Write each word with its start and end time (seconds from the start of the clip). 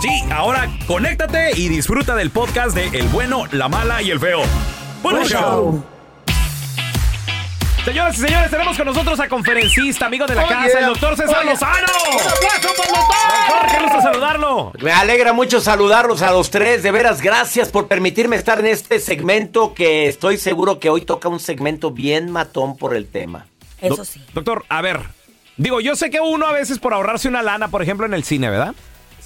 Sí, 0.00 0.22
ahora 0.30 0.68
conéctate 0.86 1.52
y 1.58 1.68
disfruta 1.68 2.14
del 2.14 2.30
podcast 2.30 2.74
de 2.76 2.86
El 2.98 3.08
bueno, 3.08 3.44
la 3.52 3.68
mala 3.68 4.02
y 4.02 4.10
el 4.10 4.20
feo. 4.20 4.40
¡Buen 5.02 5.16
Buen 5.16 5.28
show! 5.28 5.40
show. 5.40 5.84
Señoras 7.84 8.16
y 8.18 8.20
señores, 8.22 8.50
tenemos 8.50 8.76
con 8.78 8.86
nosotros 8.86 9.20
a 9.20 9.28
conferencista, 9.28 10.06
amigo 10.06 10.26
de 10.26 10.34
la 10.34 10.44
Oye, 10.44 10.54
casa, 10.54 10.78
el 10.80 10.86
doctor 10.86 11.16
César 11.16 11.38
oye. 11.42 11.50
Lozano. 11.50 11.74
¡Un 12.12 12.20
aplauso 12.20 12.68
para 12.76 12.88
el 12.88 12.94
doctor! 12.94 13.48
Doctor, 13.48 13.70
qué 13.70 13.82
gusto 13.84 14.00
saludarlo. 14.02 14.72
Me 14.80 14.92
alegra 14.92 15.32
mucho 15.34 15.60
saludarlos 15.60 16.22
a 16.22 16.32
los 16.32 16.50
tres. 16.50 16.82
De 16.82 16.90
veras, 16.90 17.20
gracias 17.20 17.68
por 17.68 17.86
permitirme 17.88 18.36
estar 18.36 18.58
en 18.60 18.66
este 18.66 19.00
segmento 19.00 19.74
que 19.74 20.08
estoy 20.08 20.38
seguro 20.38 20.80
que 20.80 20.88
hoy 20.90 21.02
toca 21.02 21.28
un 21.28 21.40
segmento 21.40 21.90
bien 21.90 22.30
matón 22.30 22.76
por 22.76 22.94
el 22.96 23.06
tema. 23.06 23.46
Eso 23.80 23.96
Do- 23.96 24.04
sí. 24.06 24.22
Doctor, 24.32 24.64
a 24.70 24.80
ver. 24.80 25.00
Digo, 25.58 25.80
yo 25.80 25.94
sé 25.94 26.08
que 26.10 26.20
uno 26.20 26.46
a 26.46 26.52
veces 26.52 26.78
por 26.78 26.94
ahorrarse 26.94 27.28
una 27.28 27.42
lana, 27.42 27.68
por 27.68 27.82
ejemplo, 27.82 28.06
en 28.06 28.14
el 28.14 28.24
cine, 28.24 28.48
¿verdad? 28.50 28.74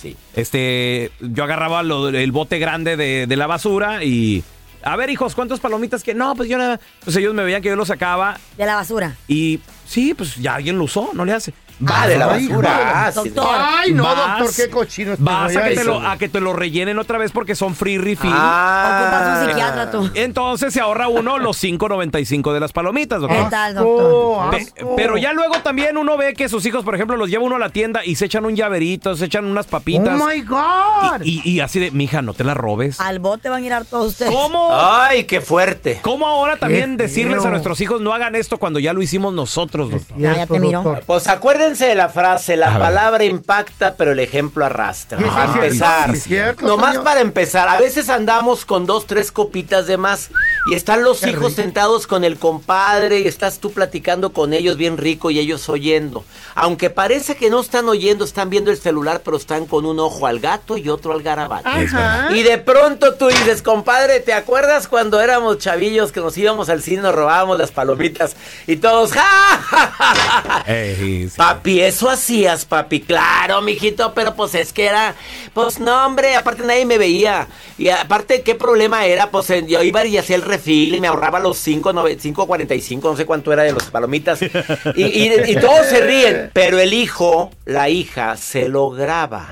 Sí. 0.01 0.17
Este, 0.35 1.11
yo 1.21 1.43
agarraba 1.45 1.83
lo- 1.83 2.09
el 2.09 2.31
bote 2.33 2.59
grande 2.61 2.97
de, 2.97 3.27
de 3.27 3.37
la 3.37 3.47
basura 3.49 4.05
y... 4.05 4.45
A 4.85 4.95
ver, 4.95 5.11
hijos, 5.11 5.35
¿cuántas 5.35 5.59
palomitas 5.59 6.05
que...? 6.05 6.15
No, 6.15 6.37
pues 6.37 6.49
yo 6.49 6.57
nada... 6.57 6.79
Pues 7.05 7.17
ellos 7.17 7.35
me 7.35 7.43
veían 7.43 7.61
que 7.63 7.69
yo 7.69 7.75
lo 7.77 7.85
sacaba 7.85 8.39
De 8.57 8.65
la 8.65 8.77
basura. 8.77 9.17
y... 9.27 9.59
Sí, 9.87 10.15
pues 10.15 10.37
ya 10.37 10.55
alguien 10.55 10.77
lo 10.79 10.85
usó, 10.85 11.11
no 11.15 11.25
le 11.25 11.33
hace. 11.33 11.53
Ah, 11.87 12.07
de 12.09 12.19
la 12.19 12.27
basura. 12.27 13.07
Ah, 13.07 13.13
sí. 13.13 13.29
doctor. 13.31 13.57
Ay, 13.59 13.93
no, 13.93 14.03
Vas- 14.05 14.39
doctor, 14.39 14.57
qué 14.57 14.71
cochino 14.71 15.13
este 15.13 15.25
Vas 15.25 15.57
a 15.57 15.63
que, 15.65 15.75
te 15.77 15.85
lo, 15.85 16.01
sí. 16.01 16.07
a 16.07 16.19
que 16.19 16.29
te 16.29 16.41
lo 16.41 16.53
rellenen 16.53 16.99
otra 16.99 17.19
vez 17.19 17.31
porque 17.31 17.55
son 17.55 17.75
free 17.75 17.99
refill. 17.99 18.31
Ocupas 18.31 18.39
un 18.39 18.43
Ah, 18.43 19.45
psiquiatra 19.49 19.91
tú. 19.91 20.11
Entonces 20.15 20.73
se 20.73 20.81
ahorra 20.81 21.09
uno 21.09 21.39
los 21.39 21.57
5.95 21.63 22.53
de 22.53 22.61
las 22.61 22.73
palomitas, 22.73 23.21
doctor. 23.21 23.45
¿Qué 23.45 23.51
tal, 23.51 23.75
doctor? 23.75 24.51
Pe- 24.51 24.57
asco. 24.57 24.97
pero 24.97 25.17
ya 25.19 25.33
luego 25.33 25.55
también 25.63 25.97
uno 25.97 26.17
ve 26.17 26.35
que 26.35 26.49
sus 26.49 26.65
hijos, 26.67 26.85
por 26.85 26.95
ejemplo, 26.95 27.17
los 27.17 27.31
lleva 27.31 27.45
uno 27.45 27.57
a 27.57 27.59
la 27.61 27.71
tienda 27.71 28.05
y 28.05 28.17
se 28.17 28.25
echan 28.27 28.45
un 28.45 28.57
llaverito, 28.57 29.15
se 29.17 29.27
echan 29.27 29.45
unas 29.45 29.67
papitas. 29.67 30.21
Oh 30.21 30.27
my 30.27 30.41
God. 30.43 31.23
y, 31.23 31.41
y- 31.45 31.51
y 31.59 31.61
así 31.61 31.79
de, 31.81 31.91
mija, 31.91 32.23
no 32.23 32.35
te 32.35 32.45
la 32.45 32.55
robes. 32.55 33.01
Al 33.01 33.19
bote 33.21 33.49
van 33.49 33.63
a 33.63 33.67
ir 33.67 33.73
a 33.73 33.85
todos 33.85 34.09
ustedes. 34.09 34.33
¿Cómo? 34.33 34.69
Ay, 34.73 35.25
qué 35.25 35.41
fuerte. 35.41 36.01
¿Cómo 36.03 36.27
ahora 36.27 36.57
también 36.57 36.97
Qué 36.97 37.05
decirles 37.05 37.45
a 37.45 37.51
nuestros 37.51 37.81
hijos 37.81 38.01
no 38.01 38.13
hagan 38.13 38.35
esto 38.35 38.59
cuando 38.59 38.79
ya 38.79 38.93
lo 38.93 39.03
hicimos 39.03 39.33
nosotros, 39.33 39.91
doctor? 39.91 40.19
Ya, 40.19 40.35
ya 40.37 40.47
te 40.47 40.59
miro. 40.59 40.99
Pues 41.07 41.29
acuérdense 41.29 41.68
de 41.77 41.95
la 41.95 42.09
frase, 42.09 42.57
la 42.57 42.69
A 42.69 42.71
ver. 42.71 42.81
palabra 42.81 43.25
impacta, 43.25 43.95
pero 43.97 44.13
el 44.13 44.21
ejemplo 44.21 44.65
arrastra. 44.65 45.19
Para 45.19 45.53
sí, 45.53 45.59
empezar. 45.59 46.15
sí, 46.15 46.21
cierto, 46.21 46.67
Nomás 46.67 46.91
señor. 46.93 47.05
para 47.05 47.21
empezar, 47.21 47.69
a 47.69 47.79
veces 47.79 48.09
andamos 48.09 48.65
con 48.65 48.87
dos, 48.87 49.07
tres 49.07 49.31
copitas 49.31 49.87
de 49.87 49.97
más 49.99 50.31
y 50.71 50.75
están 50.75 51.03
los 51.03 51.21
Qué 51.21 51.31
hijos 51.31 51.51
rico. 51.51 51.63
sentados 51.63 52.07
con 52.07 52.25
el 52.25 52.39
compadre 52.39 53.21
y 53.21 53.29
estás 53.29 53.59
tú 53.59 53.73
platicando 53.73 54.33
con 54.33 54.53
ellos 54.53 54.77
bien 54.77 54.97
rico 54.97 55.31
y 55.31 55.39
ellos 55.39 55.69
oyendo. 55.69 56.25
Aunque 56.55 56.91
parece 56.91 57.37
que 57.37 57.51
no 57.51 57.61
están 57.61 57.89
oyendo, 57.89 58.25
están 58.25 58.51
viendo 58.51 58.71
el 58.71 58.79
celular, 58.79 59.23
pero 59.25 59.37
están 59.37 59.67
con 59.67 59.87
un 59.87 60.01
ojo 60.01 60.27
al 60.27 60.41
gato 60.41 60.77
y 60.77 60.89
otro 60.89 61.13
al 61.13 61.23
garabato. 61.23 61.69
Ajá. 61.69 62.29
Y 62.35 62.43
de 62.43 62.59
pronto 62.59 63.15
tú 63.15 63.29
dices, 63.29 63.63
compadre, 63.63 64.21
¿te 64.21 64.33
acuerdas 64.33 64.89
cuando 64.89 65.21
éramos 65.21 65.59
chavillos 65.59 66.13
que 66.13 66.21
nos 66.21 66.37
íbamos 66.37 66.69
al 66.69 66.83
cine, 66.83 67.03
nos 67.03 67.15
robábamos 67.15 67.59
las 67.59 67.71
palomitas 67.71 68.37
y 68.67 68.77
todos, 68.77 69.13
¡ja, 69.13 69.21
ja, 69.23 69.87
ja, 69.87 70.15
ja, 70.15 70.43
ja"? 70.43 70.65
Ey, 70.67 71.29
sí. 71.29 71.37
Papi, 71.37 71.81
eso 71.81 72.11
hacías, 72.11 72.65
papi. 72.65 73.01
Claro, 73.01 73.63
mijito, 73.63 74.13
pero 74.15 74.35
pues 74.35 74.55
es 74.55 74.73
que 74.73 74.87
era. 74.87 75.15
Pues 75.55 75.79
no, 75.79 76.07
hombre, 76.07 76.37
aparte 76.37 76.63
nadie 76.65 76.85
me 76.85 76.99
veía. 76.99 77.49
Y 77.79 77.89
aparte, 77.91 78.43
¿qué 78.43 78.55
problema 78.55 79.07
era? 79.07 79.31
Pues 79.31 79.49
yo 79.67 79.83
iba 79.83 80.05
y 80.05 80.19
hacía 80.19 80.37
el 80.37 80.43
refil 80.59 80.95
y 80.95 81.01
me 81.01 81.09
ahorraba 81.09 81.39
los 81.41 81.65
5.45, 81.67 83.03
no 83.03 83.17
sé 83.17 83.25
cuánto 83.25 83.53
era 83.53 83.63
de 83.63 83.73
los 83.73 83.85
palomitas. 83.85 84.41
Y, 84.95 85.03
y- 85.05 85.51
y 85.53 85.57
todos 85.57 85.87
se 85.87 86.01
ríen. 86.01 86.51
Pero 86.53 86.79
el 86.79 86.93
hijo, 86.93 87.51
la 87.65 87.89
hija, 87.89 88.37
se 88.37 88.69
lo 88.69 88.91
graba. 88.91 89.49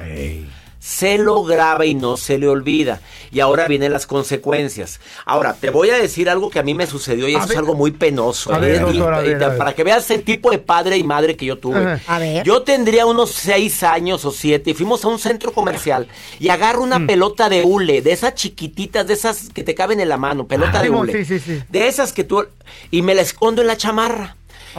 Se 0.87 1.19
lo 1.19 1.43
graba 1.43 1.85
y 1.85 1.97
no 1.97 2.17
se 2.17 2.39
le 2.39 2.47
olvida. 2.47 3.01
Y 3.33 3.41
ahora 3.41 3.67
vienen 3.67 3.93
las 3.93 4.07
consecuencias. 4.07 5.01
Ahora, 5.25 5.55
te 5.55 5.71
voy 5.71 5.91
a 5.91 5.99
decir 5.99 6.31
algo 6.31 6.49
que 6.49 6.61
a 6.61 6.63
mí 6.63 6.75
me 6.75 6.87
sucedió 6.87 7.27
y 7.29 7.35
A 7.35 7.39
eso 7.39 7.43
es 7.45 7.49
ver. 7.49 7.59
algo 7.59 7.75
muy 7.75 7.91
penoso. 7.91 8.55
A 8.55 8.59
ver, 8.59 8.77
¿eh? 8.77 8.77
Y- 8.77 8.97
doctor, 8.99 9.15
a 9.15 9.25
y 9.25 9.29
ver, 9.31 9.39
te- 9.39 9.45
a 9.45 9.49
ver. 9.49 9.59
para 9.59 9.75
que 9.75 9.83
veas 9.83 10.09
el 10.13 10.23
tipo 10.23 10.49
de 10.53 10.59
padre 10.59 10.97
y 10.97 11.03
madre 11.03 11.37
que 11.37 11.45
yo 11.45 11.59
tuve. 11.59 12.01
A 12.07 12.19
ver. 12.21 12.45
Yo 12.45 12.63
tendría 12.63 13.05
unos 13.05 13.33
seis 13.33 13.83
años 13.83 14.25
o 14.25 14.31
siete 14.31 14.71
y 14.71 14.75
fuimos 14.75 15.05
a 15.05 15.09
un 15.09 15.19
centro 15.19 15.53
comercial 15.53 16.07
y 16.39 16.51
agarro 16.51 16.85
una 16.85 17.01
Mm. 17.01 17.07
pelota 17.09 17.49
de 17.49 17.65
hule, 17.65 18.01
de 18.01 18.13
esas 18.13 18.35
chiquititas, 18.37 19.09
de 19.09 19.15
esas 19.15 19.49
que 19.53 19.65
te 19.65 19.75
caben 19.75 19.99
en 19.99 20.09
la 20.09 20.19
mano, 20.19 20.47
pelota 20.47 20.79
Ah, 20.79 20.83
de 20.85 20.91
hule. 20.91 21.25
sí, 21.25 21.25
sí, 21.25 21.41
sí. 21.41 21.63
De 21.69 21.89
esas 21.89 22.13
que 22.13 22.23
tú... 22.23 22.47
Y 22.93 23.03
me 23.03 23.17
la 23.17 23.23
escondo 23.23 23.61
en 23.61 23.67
la 23.67 23.77
chamarra. 23.77 24.37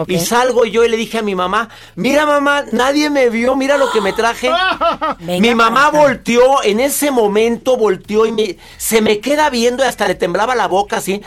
Y 0.08 0.20
salgo 0.20 0.66
yo 0.66 0.84
y 0.86 0.90
le 0.90 0.98
dije 0.98 1.18
a 1.20 1.22
mi 1.22 1.34
mamá, 1.36 1.70
mira 1.96 2.26
mamá, 2.26 2.64
nadie 2.72 3.10
me 3.10 3.30
vio, 3.30 3.56
mira 3.56 3.78
lo 3.78 3.90
que 3.92 4.02
me 4.02 4.14
traje. 4.14 4.50
Venga 5.20 5.42
mi 5.50 5.56
mamá 5.56 5.92
para 5.92 6.04
volteó, 6.04 6.64
en 6.64 6.80
ese 6.80 7.10
momento 7.12 7.78
volteó 7.78 8.26
y 8.26 8.32
me- 8.32 8.58
se 8.78 9.02
me 9.02 9.20
queda 9.20 9.50
viendo 9.50 9.84
y 9.84 9.88
hasta 9.88 10.08
le 10.08 10.16
temblaba 10.16 10.54
la 10.56 10.68
boca 10.68 10.98
así. 10.98 11.22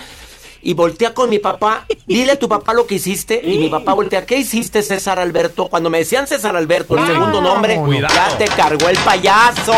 Y 0.62 0.74
voltea 0.74 1.14
con 1.14 1.30
mi 1.30 1.38
papá, 1.38 1.86
dile 2.06 2.32
a 2.32 2.38
tu 2.38 2.46
papá 2.46 2.74
lo 2.74 2.86
que 2.86 2.96
hiciste. 2.96 3.40
Y 3.42 3.56
mi 3.56 3.70
papá 3.70 3.94
voltea, 3.94 4.26
¿qué 4.26 4.36
hiciste 4.36 4.82
César 4.82 5.18
Alberto? 5.18 5.68
Cuando 5.68 5.88
me 5.88 5.96
decían 5.98 6.26
César 6.26 6.54
Alberto, 6.54 6.98
el 6.98 7.06
segundo 7.06 7.40
nombre, 7.40 7.76
Cuidado. 7.76 8.12
ya 8.14 8.36
te 8.36 8.44
cargó 8.44 8.90
el 8.90 8.98
payaso. 8.98 9.72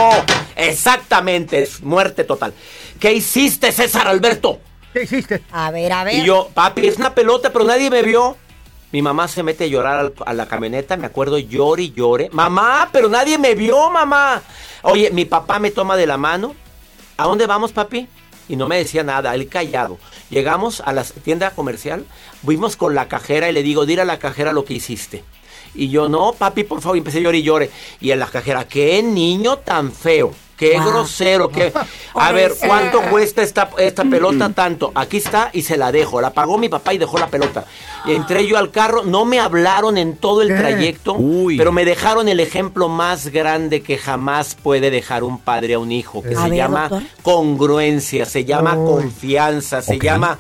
Exactamente, 0.56 1.62
es 1.62 1.83
muerte 1.83 2.25
total. 2.25 2.53
¿Qué 2.99 3.12
hiciste 3.12 3.71
César 3.71 4.09
Alberto? 4.09 4.59
¿Qué 4.93 5.03
hiciste? 5.05 5.43
A 5.53 5.71
ver, 5.71 5.93
a 5.93 6.03
ver. 6.05 6.15
Y 6.17 6.25
yo, 6.25 6.49
papi, 6.53 6.87
es 6.89 6.97
una 6.97 7.15
pelota, 7.15 7.53
pero 7.53 7.65
nadie 7.65 7.89
me 7.91 8.03
vio. 8.03 8.37
Mi 8.93 9.00
mamá 9.00 9.27
se 9.27 9.43
mete 9.43 9.65
a 9.65 9.67
llorar 9.67 10.12
a 10.25 10.33
la 10.35 10.47
camioneta, 10.47 10.99
me 10.99 11.06
acuerdo, 11.06 11.39
llore 11.39 11.85
y 11.85 11.93
llore. 11.93 12.29
Mamá, 12.31 12.91
pero 12.93 13.09
nadie 13.09 13.39
me 13.39 13.55
vio, 13.55 13.91
mamá. 13.91 14.43
Oye, 14.83 15.11
mi 15.11 15.25
papá 15.25 15.59
me 15.59 15.71
toma 15.71 15.97
de 15.97 16.06
la 16.06 16.19
mano. 16.19 16.55
¿A 17.17 17.25
dónde 17.25 17.47
vamos, 17.47 17.73
papi? 17.73 18.06
Y 18.50 18.56
no 18.56 18.69
me 18.69 18.77
decía 18.77 19.03
nada, 19.03 19.35
él 19.35 19.49
callado. 19.49 19.99
Llegamos 20.29 20.83
a 20.85 20.93
la 20.93 21.05
tienda 21.05 21.53
comercial, 21.53 22.05
fuimos 22.44 22.77
con 22.77 22.94
la 22.94 23.09
cajera 23.09 23.49
y 23.49 23.53
le 23.53 23.62
digo, 23.62 23.87
dile 23.87 24.03
a 24.03 24.05
la 24.05 24.19
cajera 24.19 24.53
lo 24.53 24.67
que 24.67 24.75
hiciste. 24.75 25.25
Y 25.75 25.89
yo, 25.89 26.11
no, 26.11 26.33
papi, 26.33 26.65
por 26.65 26.83
favor, 26.83 26.97
y 26.97 26.99
empecé 26.99 27.19
a 27.19 27.21
llorar 27.23 27.37
y 27.37 27.43
llore. 27.43 27.71
Y 27.99 28.11
en 28.11 28.19
la 28.19 28.27
cajera, 28.27 28.69
qué 28.69 29.03
niño 29.03 29.56
tan 29.59 29.91
feo, 29.91 30.35
qué 30.70 30.79
Wow. 30.79 30.87
grosero, 30.91 31.49
qué... 31.49 31.73
A 32.14 32.31
ver, 32.32 32.53
¿cuánto 32.67 33.00
cuesta 33.11 33.43
esta, 33.43 33.70
esta 33.79 34.05
pelota? 34.05 34.50
Tanto. 34.50 34.93
Aquí 34.94 35.17
está 35.17 35.50
y 35.53 35.62
se 35.62 35.76
la 35.76 35.91
dejo. 35.91 36.20
La 36.20 36.31
pagó 36.32 36.59
mi 36.59 36.69
papá 36.69 36.93
y 36.94 36.99
dejó 36.99 37.19
la 37.19 37.29
pelota. 37.29 37.64
Y 38.05 38.12
entré 38.12 38.47
yo 38.47 38.59
al 38.59 38.70
carro, 38.70 39.03
no 39.05 39.25
me 39.25 39.41
hablaron 39.41 39.97
en 39.97 40.17
todo 40.17 40.43
el 40.43 40.49
¿Qué? 40.49 40.55
trayecto, 40.55 41.14
Uy. 41.14 41.56
pero 41.56 41.73
me 41.73 41.85
dejaron 41.85 42.29
el 42.29 42.38
ejemplo 42.41 42.88
más 42.88 43.29
grande 43.29 43.82
que 43.82 43.97
jamás 43.97 44.55
puede 44.55 44.91
dejar 44.91 45.25
un 45.25 45.38
padre 45.38 45.75
a 45.75 45.79
un 45.79 45.91
hijo, 45.91 46.23
que 46.23 46.35
A 46.35 46.43
se 46.43 46.49
ver, 46.50 46.59
llama 46.59 46.88
doctor. 46.88 47.08
congruencia, 47.23 48.25
se 48.26 48.44
llama 48.44 48.76
Uy. 48.76 49.03
confianza, 49.03 49.82
se 49.82 49.99
llama 49.99 50.38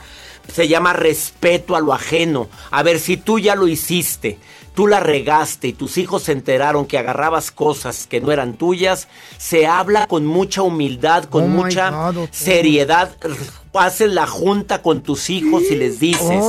se 0.52 0.66
llama 0.66 0.92
respeto 0.92 1.76
a 1.76 1.80
lo 1.80 1.94
ajeno. 1.94 2.48
A 2.72 2.82
ver, 2.82 2.98
si 2.98 3.16
tú 3.16 3.38
ya 3.38 3.54
lo 3.54 3.68
hiciste, 3.68 4.38
tú 4.74 4.86
la 4.86 5.00
regaste 5.00 5.68
y 5.68 5.72
tus 5.72 5.98
hijos 5.98 6.24
se 6.24 6.32
enteraron 6.32 6.86
que 6.86 6.98
agarrabas 6.98 7.50
cosas 7.50 8.06
que 8.06 8.20
no 8.20 8.32
eran 8.32 8.54
tuyas, 8.54 9.08
se 9.38 9.66
habla 9.66 10.06
con 10.06 10.26
mucha 10.26 10.62
humildad, 10.62 11.24
con 11.24 11.44
Oh 11.44 11.48
mucha 11.48 11.90
God, 11.90 12.28
seriedad. 12.30 13.16
Haces 13.74 14.12
la 14.12 14.26
junta 14.26 14.82
con 14.82 15.00
tus 15.02 15.30
hijos 15.30 15.62
y 15.70 15.74
les 15.76 15.98
dices, 15.98 16.40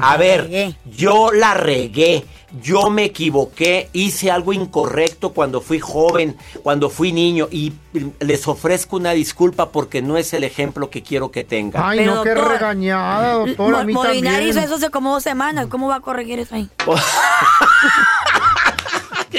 a 0.00 0.16
ver, 0.16 0.44
regué. 0.44 0.74
yo 0.96 1.30
la 1.30 1.52
regué, 1.52 2.24
yo 2.62 2.88
me 2.88 3.04
equivoqué, 3.04 3.90
hice 3.92 4.30
algo 4.30 4.54
incorrecto 4.54 5.32
cuando 5.34 5.60
fui 5.60 5.80
joven, 5.80 6.36
cuando 6.62 6.88
fui 6.88 7.12
niño 7.12 7.48
y 7.50 7.74
les 8.20 8.48
ofrezco 8.48 8.96
una 8.96 9.10
disculpa 9.12 9.70
porque 9.70 10.00
no 10.00 10.16
es 10.16 10.32
el 10.32 10.44
ejemplo 10.44 10.88
que 10.88 11.02
quiero 11.02 11.30
que 11.30 11.44
tengan. 11.44 11.82
Ay, 11.84 11.98
Pero, 11.98 12.14
no, 12.14 12.22
qué 12.22 12.30
doctor, 12.30 12.52
regañada, 12.52 13.32
doctor. 13.34 13.74
A 13.74 13.78
Mo- 13.80 13.84
mí 13.84 13.92
Molinar 13.92 14.32
también. 14.32 14.48
hizo 14.50 14.60
eso 14.60 14.74
hace 14.76 14.88
como 14.90 15.12
dos 15.12 15.22
semanas. 15.22 15.66
¿Cómo 15.68 15.88
va 15.88 15.96
a 15.96 16.00
corregir 16.00 16.38
eso 16.38 16.54
ahí? 16.54 16.70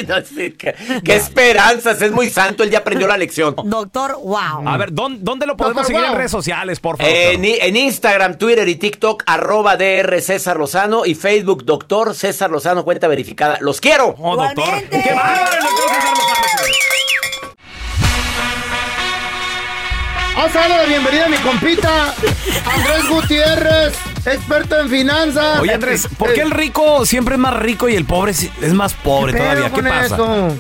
No 0.08 0.16
qué, 0.58 1.16
esperanzas, 1.16 2.02
es 2.02 2.12
muy 2.12 2.30
santo, 2.30 2.64
él 2.64 2.70
ya 2.70 2.80
aprendió 2.80 3.08
la 3.08 3.18
lección. 3.18 3.56
Doctor, 3.66 4.18
wow. 4.24 4.68
A 4.68 4.78
ver, 4.78 4.94
¿dónde, 4.94 5.20
dónde 5.22 5.46
lo 5.46 5.56
podemos 5.56 5.84
Doctor, 5.84 5.96
seguir 5.96 6.10
en 6.12 6.18
redes 6.18 6.32
sociales, 6.32 6.80
por 6.80 6.98
favor? 6.98 7.12
En, 7.14 7.46
en 7.46 7.76
Instagram, 7.76 8.38
Twitter 8.38 8.68
y 8.68 8.76
TikTok, 8.76 9.24
arroba 9.26 9.78
DR 9.78 10.22
César 10.22 10.58
Lozano 10.58 11.06
y 11.06 11.16
Facebook, 11.16 11.64
doctor 11.66 12.16
César 12.16 12.50
Lozano, 12.50 12.84
cuenta 12.84 13.08
verificada. 13.08 13.58
¡Los 13.62 13.80
quiero! 13.80 14.16
Oh, 14.18 14.36
doctor. 14.36 14.84
¡Qué 14.90 15.14
bárbaro, 15.14 15.56
el 15.56 15.64
doctor 15.64 15.90
César 15.90 16.12
Lozano! 16.12 16.34
Vamos 20.36 20.56
a 20.56 20.60
darle 20.60 20.78
la 20.78 20.86
bienvenida 20.86 21.26
a 21.26 21.30
mi 21.30 21.38
compita, 21.38 22.14
Andrés 22.66 23.08
Gutiérrez, 23.08 23.94
experto 24.26 24.80
en 24.80 24.90
finanzas. 24.90 25.60
Oye, 25.60 25.74
Andrés, 25.74 26.08
¿por 26.18 26.34
qué 26.34 26.42
el 26.42 26.52
rico 26.52 27.06
siempre 27.06 27.36
es 27.36 27.40
más 27.40 27.56
rico 27.56 27.90
y 27.90 27.96
el 27.96 28.06
pobre 28.06 28.32
es 28.32 28.74
más 28.74 28.94
pobre 28.94 29.34
¿Qué 29.34 29.40
pedo 29.40 29.50
todavía? 29.50 29.74
¿Qué 29.74 29.84
pasa? 29.84 30.16
eso? 30.16 30.58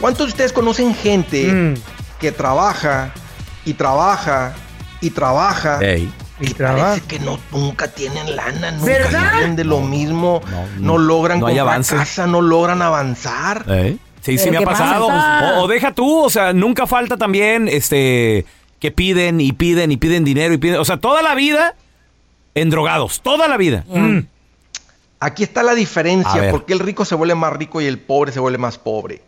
¿Cuántos 0.00 0.26
de 0.26 0.30
ustedes 0.32 0.52
conocen 0.52 0.94
gente 0.94 1.44
Mm. 1.52 1.74
que 2.20 2.32
trabaja 2.32 3.12
y 3.64 3.74
trabaja 3.74 4.54
y 5.00 5.10
trabaja 5.10 5.78
Ey. 5.80 6.10
Y 6.40 6.54
parece 6.54 7.00
que 7.00 7.18
no, 7.18 7.38
nunca 7.50 7.88
tienen 7.88 8.36
lana, 8.36 8.70
nunca 8.70 8.84
¿Verdad? 8.84 9.32
viven 9.34 9.56
de 9.56 9.64
lo 9.64 9.80
mismo, 9.80 10.40
no, 10.48 10.66
no, 10.78 10.98
logran 10.98 11.40
no 11.40 11.46
comprar 11.46 11.84
casa, 11.84 12.28
no 12.28 12.40
logran 12.40 12.80
avanzar. 12.80 13.64
¿Eh? 13.68 13.96
Sí, 14.20 14.38
sí 14.38 14.44
¿Pero 14.50 14.52
me 14.52 14.58
ha 14.58 14.68
pasado. 14.70 15.06
O, 15.08 15.64
o 15.64 15.66
deja 15.68 15.92
tú, 15.92 16.20
o 16.22 16.30
sea, 16.30 16.52
nunca 16.52 16.86
falta 16.86 17.16
también, 17.16 17.66
este, 17.66 18.46
que 18.78 18.92
piden 18.92 19.40
y 19.40 19.52
piden 19.52 19.90
y 19.90 19.96
piden 19.96 20.22
dinero 20.24 20.54
y 20.54 20.58
piden, 20.58 20.78
o 20.78 20.84
sea, 20.84 20.98
toda 20.98 21.22
la 21.22 21.34
vida 21.34 21.74
en 22.60 22.70
drogados, 22.70 23.20
toda 23.22 23.48
la 23.48 23.56
vida. 23.56 23.84
Mm. 23.88 24.20
Aquí 25.20 25.42
está 25.42 25.62
la 25.62 25.74
diferencia, 25.74 26.50
porque 26.50 26.72
el 26.72 26.78
rico 26.78 27.04
se 27.04 27.14
vuelve 27.16 27.34
más 27.34 27.52
rico 27.52 27.80
y 27.80 27.86
el 27.86 27.98
pobre 27.98 28.30
se 28.32 28.38
vuelve 28.40 28.58
más 28.58 28.78
pobre. 28.78 29.22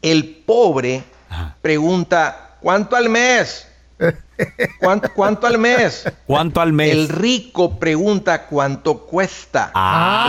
El 0.00 0.24
pobre 0.46 1.02
Ajá. 1.28 1.56
pregunta, 1.60 2.56
¿cuánto 2.60 2.96
al 2.96 3.08
mes? 3.10 3.66
¿Cuánto, 4.80 5.12
cuánto 5.12 5.46
al 5.48 5.58
mes? 5.58 6.04
¿Cuánto 6.24 6.60
al 6.60 6.72
mes? 6.72 6.92
El 6.92 7.08
rico 7.08 7.78
pregunta 7.78 8.46
cuánto 8.46 8.98
cuesta. 8.98 9.72
Ah, 9.74 10.26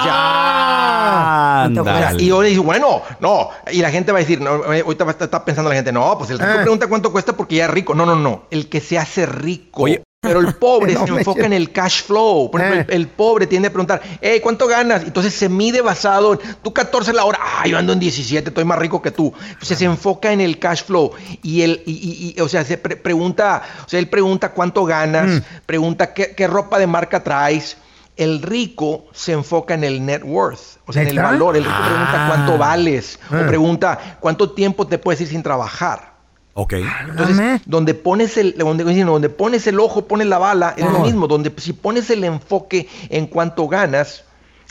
O 1.69 1.73
sea, 1.73 1.83
ándale. 1.83 2.23
y 2.23 2.27
yo 2.27 2.41
le 2.41 2.49
digo, 2.49 2.63
bueno, 2.63 3.03
no. 3.19 3.49
Y 3.71 3.81
la 3.81 3.91
gente 3.91 4.11
va 4.11 4.17
a 4.17 4.21
decir, 4.21 4.41
no, 4.41 4.73
eh, 4.73 4.81
ahorita 4.81 5.11
está 5.11 5.45
pensando 5.45 5.69
la 5.69 5.75
gente, 5.75 5.91
no, 5.91 6.17
pues 6.17 6.31
el 6.31 6.39
rico 6.39 6.51
Ah. 6.57 6.61
pregunta 6.61 6.87
cuánto 6.87 7.11
cuesta 7.11 7.33
porque 7.37 7.55
ya 7.57 7.65
es 7.65 7.71
rico. 7.71 7.93
No, 7.93 8.05
no, 8.05 8.15
no. 8.15 8.45
El 8.49 8.67
que 8.69 8.81
se 8.81 8.97
hace 8.97 9.25
rico. 9.27 9.83
Oye. 9.83 10.01
Pero 10.21 10.41
el 10.41 10.53
pobre 10.55 10.95
se 10.97 11.03
enfoca 11.05 11.45
en 11.45 11.53
el 11.53 11.71
cash 11.71 12.03
flow. 12.03 12.51
Por 12.51 12.59
ejemplo, 12.61 12.81
Eh. 12.81 12.85
el, 12.89 13.01
el 13.03 13.07
pobre 13.07 13.47
tiende 13.47 13.69
a 13.69 13.71
preguntar, 13.71 14.01
hey, 14.21 14.39
¿cuánto 14.43 14.67
ganas? 14.67 15.03
Entonces 15.03 15.33
se 15.33 15.47
mide 15.47 15.81
basado 15.81 16.33
en, 16.33 16.39
tú 16.61 16.73
14 16.73 17.13
la 17.13 17.23
hora, 17.23 17.39
ah, 17.41 17.65
yo 17.67 17.77
ando 17.77 17.93
en 17.93 17.99
17, 17.99 18.49
estoy 18.49 18.65
más 18.65 18.77
rico 18.79 19.01
que 19.01 19.11
tú. 19.11 19.33
O 19.61 19.65
sea, 19.65 19.77
se 19.77 19.85
enfoca 19.85 20.33
en 20.33 20.41
el 20.41 20.59
cash 20.59 20.83
flow. 20.83 21.11
Y 21.41 21.61
él, 21.61 21.81
y, 21.85 21.93
y- 21.93 22.33
y, 22.37 22.41
o 22.41 22.49
sea, 22.49 22.65
se 22.65 22.77
pre- 22.77 22.97
pregunta, 22.97 23.63
o 23.85 23.89
sea, 23.89 23.99
él 23.99 24.09
pregunta 24.09 24.51
cuánto 24.51 24.83
ganas, 24.83 25.41
pregunta 25.65 26.13
qué, 26.13 26.35
qué 26.35 26.47
ropa 26.47 26.79
de 26.79 26.87
marca 26.87 27.23
traes. 27.23 27.77
El 28.17 28.41
rico 28.41 29.05
se 29.13 29.31
enfoca 29.31 29.73
en 29.75 29.85
el 29.85 30.05
net 30.05 30.23
worth, 30.25 30.79
o 30.85 30.91
sea, 30.91 31.03
en 31.03 31.07
el 31.07 31.19
valor. 31.19 31.55
El 31.55 31.63
rico 31.63 31.77
pregunta 31.87 32.25
cuánto 32.27 32.57
vales, 32.57 33.17
Ah. 33.31 33.41
o 33.43 33.47
pregunta 33.47 34.17
cuánto 34.19 34.51
tiempo 34.51 34.85
te 34.85 34.97
puedes 34.97 35.21
ir 35.21 35.29
sin 35.29 35.41
trabajar. 35.43 36.18
Ok. 36.53 36.73
Entonces, 37.09 37.35
donde 37.65 37.93
pones 37.93 38.35
el, 38.37 38.57
donde, 38.57 38.83
donde 38.83 39.29
pones 39.29 39.65
el 39.67 39.79
ojo, 39.79 40.05
pones 40.07 40.27
la 40.27 40.37
bala, 40.39 40.73
es 40.77 40.83
lo 40.85 40.99
mismo. 40.99 41.27
Donde 41.27 41.53
si 41.57 41.73
pones 41.73 42.09
el 42.09 42.23
enfoque 42.23 42.87
en 43.09 43.27
cuánto 43.27 43.67
ganas, 43.67 44.23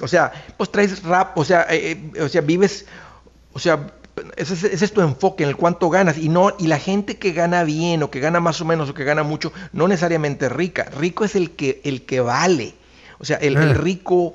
o 0.03 0.09
sea, 0.09 0.33
pues 0.57 0.71
traes 0.71 1.03
rap, 1.03 1.37
o 1.39 1.45
sea, 1.45 1.67
eh, 1.71 1.99
eh, 2.15 2.23
o 2.23 2.29
sea, 2.29 2.41
vives, 2.43 2.87
o 3.53 3.59
sea, 3.59 3.93
ese, 4.37 4.55
es- 4.55 4.65
ese 4.65 4.85
es 4.85 4.93
tu 4.93 5.01
enfoque 5.01 5.45
en 5.45 5.49
el 5.51 5.57
cuánto 5.57 5.89
ganas 5.91 6.19
y 6.19 6.29
no 6.29 6.53
y 6.59 6.67
la 6.67 6.79
gente 6.79 7.17
que 7.19 7.33
gana 7.33 7.63
bien 7.65 8.03
o 8.03 8.11
que 8.11 8.19
gana 8.21 8.41
más 8.41 8.61
o 8.61 8.65
menos 8.65 8.91
o 8.91 8.95
que 8.95 9.05
gana 9.05 9.23
mucho 9.23 9.53
no 9.73 9.87
necesariamente 9.89 10.47
es 10.47 10.53
rica. 10.53 10.89
Rico 10.99 11.25
es 11.25 11.37
el 11.37 11.53
que 11.53 11.81
el 11.85 12.03
que 12.03 12.21
vale. 12.21 12.75
O 13.21 13.25
sea, 13.25 13.37
el, 13.39 13.57
el 13.57 13.75
rico 13.77 14.35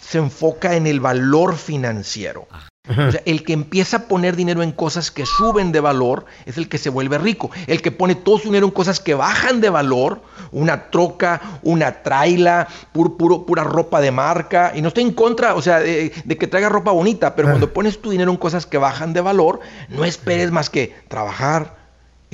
se 0.00 0.18
enfoca 0.18 0.76
en 0.76 0.86
el 0.86 1.00
valor 1.00 1.56
financiero. 1.56 2.46
O 2.86 3.10
sea, 3.12 3.22
el 3.24 3.44
que 3.44 3.54
empieza 3.54 3.96
a 3.96 4.00
poner 4.08 4.36
dinero 4.36 4.62
en 4.62 4.70
cosas 4.70 5.10
que 5.10 5.24
suben 5.24 5.72
de 5.72 5.80
valor 5.80 6.26
es 6.44 6.58
el 6.58 6.68
que 6.68 6.76
se 6.76 6.90
vuelve 6.90 7.16
rico. 7.16 7.50
El 7.66 7.80
que 7.80 7.90
pone 7.90 8.14
todo 8.14 8.36
su 8.38 8.48
dinero 8.48 8.66
en 8.66 8.72
cosas 8.72 9.00
que 9.00 9.14
bajan 9.14 9.62
de 9.62 9.70
valor, 9.70 10.20
una 10.52 10.90
troca, 10.90 11.40
una 11.62 12.02
traila, 12.02 12.68
pur- 12.92 13.16
puro, 13.16 13.46
pura 13.46 13.64
ropa 13.64 14.02
de 14.02 14.10
marca. 14.10 14.72
Y 14.74 14.82
no 14.82 14.88
estoy 14.88 15.04
en 15.04 15.12
contra, 15.12 15.54
o 15.54 15.62
sea, 15.62 15.80
de, 15.80 16.12
de 16.26 16.36
que 16.36 16.46
traiga 16.46 16.68
ropa 16.68 16.90
bonita, 16.92 17.34
pero 17.34 17.48
cuando 17.48 17.72
pones 17.72 18.02
tu 18.02 18.10
dinero 18.10 18.30
en 18.30 18.36
cosas 18.36 18.66
que 18.66 18.76
bajan 18.76 19.14
de 19.14 19.22
valor, 19.22 19.60
no 19.88 20.04
esperes 20.04 20.50
más 20.50 20.68
que 20.68 20.94
trabajar 21.08 21.83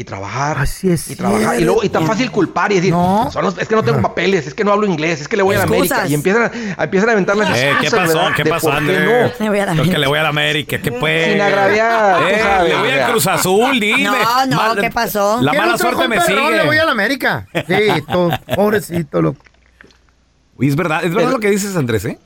y 0.00 0.04
trabajar 0.04 0.56
Así 0.58 0.90
es 0.90 1.10
y 1.10 1.14
trabajar. 1.16 1.60
Y 1.60 1.64
luego 1.64 1.84
y 1.84 1.90
tan 1.90 2.06
fácil 2.06 2.30
culpar 2.30 2.72
y 2.72 2.76
decir, 2.76 2.92
No. 2.92 3.28
"Son 3.30 3.44
los- 3.44 3.58
es 3.58 3.68
que 3.68 3.74
no 3.74 3.82
tengo 3.82 4.00
papeles, 4.00 4.46
es 4.46 4.54
que 4.54 4.64
no 4.64 4.72
hablo 4.72 4.86
inglés, 4.86 5.20
es 5.20 5.28
que 5.28 5.36
le 5.36 5.42
voy 5.42 5.56
a 5.56 5.58
la. 5.58 5.64
América. 5.64 6.06
Y 6.08 6.14
empiezan 6.14 6.44
a, 6.78 6.82
empiezan 6.84 7.10
a 7.10 7.12
aventar 7.12 7.36
las 7.36 7.50
Eh, 7.58 7.72
¿Qué 7.82 7.90
pasó? 7.90 8.14
¿verdad? 8.14 8.32
¿Qué 8.34 8.44
de 8.44 8.50
pasó, 8.50 8.72
Andrés? 8.72 9.32
Le 9.38 9.48
voy 9.50 9.58
a 9.58 9.66
la 9.66 9.74
Lo 9.74 9.76
que 9.76 9.80
América. 9.82 9.98
le 9.98 10.06
voy 10.06 10.18
a 10.18 10.22
la 10.22 10.28
América. 10.30 10.78
¿Qué 10.82 10.92
pues? 10.92 11.32
Sin 11.32 11.40
agraviar, 11.42 12.22
Eh, 12.32 12.38
sabes, 12.40 12.72
le 12.72 12.78
voy 12.78 12.88
sea. 12.90 13.08
Cruz 13.10 13.26
Azul, 13.26 13.78
dime. 13.78 14.04
No, 14.04 14.46
no, 14.46 14.76
¿qué 14.80 14.90
pasó? 14.90 15.42
La 15.42 15.50
¿Quién 15.52 15.62
mala 15.64 15.76
suerte 15.78 16.08
me 16.08 16.16
compa 16.16 16.26
perrón? 16.26 16.52
Le 16.52 16.58
voy 16.62 16.68
sigue. 16.70 16.80
a 16.80 16.84
la 16.86 16.92
América. 16.92 17.46
Sí, 17.52 18.02
to- 18.10 18.30
pobrecito. 18.56 19.20
Lo... 19.20 19.36
Uy, 20.56 20.68
es 20.68 20.76
verdad, 20.76 20.98
es 21.04 21.10
verdad 21.10 21.24
Pero- 21.28 21.30
lo 21.32 21.40
que 21.40 21.50
dices, 21.50 21.76
Andrés, 21.76 22.06
¿eh? 22.06 22.18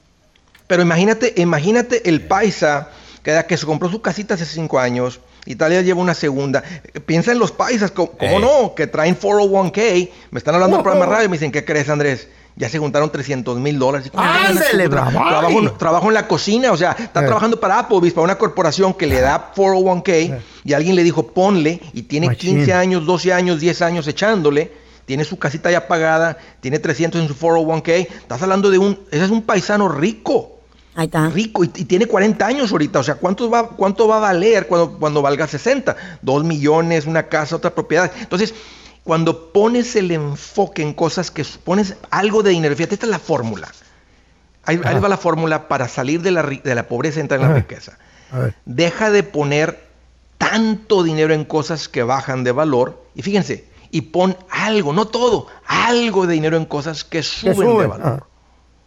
Pero 0.69 0.83
imagínate, 0.83 1.35
imagínate 1.38 2.09
el 2.09 2.21
paisa 2.23 2.88
que, 3.23 3.45
que 3.49 3.57
se 3.57 3.66
compró 3.66 3.88
su 3.90 4.00
casita 4.00 4.35
hace 4.35 4.45
cinco 4.47 4.78
años 4.78 5.21
vez 5.46 5.84
lleva 5.84 6.00
una 6.00 6.14
segunda. 6.14 6.62
Piensa 7.06 7.32
en 7.32 7.38
los 7.38 7.52
paisas, 7.52 7.90
¿cómo, 7.90 8.08
no? 8.40 8.74
Que 8.74 8.86
traen 8.86 9.16
401k. 9.18 10.10
Me 10.30 10.38
están 10.38 10.54
hablando 10.54 10.76
del 10.76 10.82
programa 10.82 11.06
de 11.06 11.12
radio 11.12 11.26
y 11.26 11.28
me 11.28 11.36
dicen, 11.36 11.52
¿qué 11.52 11.64
crees, 11.64 11.88
Andrés? 11.88 12.28
ya 12.56 12.68
se 12.68 12.78
juntaron 12.78 13.10
300 13.10 13.58
mil 13.58 13.80
dólares. 13.80 14.12
¡Ándale! 14.14 14.88
Trabajo, 14.88 15.72
trabajo 15.72 16.06
en 16.06 16.14
la 16.14 16.28
cocina, 16.28 16.70
o 16.70 16.76
sea, 16.76 16.92
está 16.92 17.20
Eh. 17.20 17.26
trabajando 17.26 17.58
para 17.58 17.80
Applebee's, 17.80 18.14
para 18.14 18.22
una 18.26 18.38
corporación 18.38 18.94
que 18.94 19.08
le 19.08 19.20
da 19.20 19.50
401k, 19.56 20.38
y 20.64 20.72
alguien 20.72 20.94
le 20.94 21.02
dijo, 21.02 21.26
ponle, 21.26 21.80
y 21.92 22.02
tiene 22.02 22.28
Machín. 22.28 22.54
15 22.58 22.72
años, 22.72 23.06
12 23.06 23.32
años, 23.32 23.58
10 23.58 23.82
años 23.82 24.06
echándole, 24.06 24.70
tiene 25.04 25.24
su 25.24 25.36
casita 25.36 25.68
ya 25.68 25.88
pagada, 25.88 26.38
tiene 26.60 26.78
300 26.78 27.22
en 27.22 27.26
su 27.26 27.34
401k, 27.34 28.06
estás 28.08 28.40
hablando 28.40 28.70
de 28.70 28.78
un, 28.78 29.00
ese 29.10 29.24
es 29.24 29.30
un 29.32 29.42
paisano 29.42 29.88
rico. 29.88 30.53
Ahí 30.96 31.06
está. 31.06 31.28
Rico, 31.28 31.64
y, 31.64 31.70
y 31.74 31.84
tiene 31.84 32.06
40 32.06 32.46
años 32.46 32.70
ahorita, 32.72 33.00
o 33.00 33.02
sea, 33.02 33.16
¿cuánto 33.16 33.50
va, 33.50 33.68
cuánto 33.68 34.06
va 34.06 34.18
a 34.18 34.20
valer 34.20 34.66
cuando, 34.68 34.96
cuando 34.98 35.22
valga 35.22 35.46
60? 35.46 35.96
Dos 36.22 36.44
millones, 36.44 37.06
una 37.06 37.24
casa, 37.24 37.56
otra 37.56 37.74
propiedad. 37.74 38.10
Entonces, 38.20 38.54
cuando 39.02 39.52
pones 39.52 39.96
el 39.96 40.10
enfoque 40.12 40.82
en 40.82 40.94
cosas 40.94 41.30
que 41.30 41.44
pones 41.64 41.96
algo 42.10 42.42
de 42.42 42.50
dinero, 42.50 42.74
fíjate, 42.76 42.94
esta 42.94 43.06
es 43.06 43.10
la 43.10 43.18
fórmula. 43.18 43.68
Ahí, 44.66 44.80
ahí 44.84 44.98
va 44.98 45.08
la 45.08 45.18
fórmula 45.18 45.68
para 45.68 45.88
salir 45.88 46.22
de 46.22 46.30
la, 46.30 46.42
de 46.42 46.74
la 46.74 46.88
pobreza 46.88 47.18
y 47.18 47.22
entrar 47.22 47.38
en 47.40 47.46
la 47.46 47.52
Ajá. 47.52 47.58
riqueza. 47.60 47.98
A 48.30 48.38
ver. 48.38 48.54
Deja 48.64 49.10
de 49.10 49.22
poner 49.24 49.84
tanto 50.38 51.02
dinero 51.02 51.34
en 51.34 51.44
cosas 51.44 51.88
que 51.88 52.02
bajan 52.02 52.44
de 52.44 52.52
valor 52.52 53.02
y 53.14 53.22
fíjense, 53.22 53.66
y 53.90 54.00
pon 54.00 54.36
algo, 54.50 54.92
no 54.92 55.06
todo, 55.06 55.48
algo 55.66 56.26
de 56.26 56.34
dinero 56.34 56.56
en 56.56 56.64
cosas 56.64 57.04
que 57.04 57.18
Que 57.18 57.22
suben, 57.22 57.56
de 57.58 57.64
suben. 57.66 57.88
valor. 57.90 58.26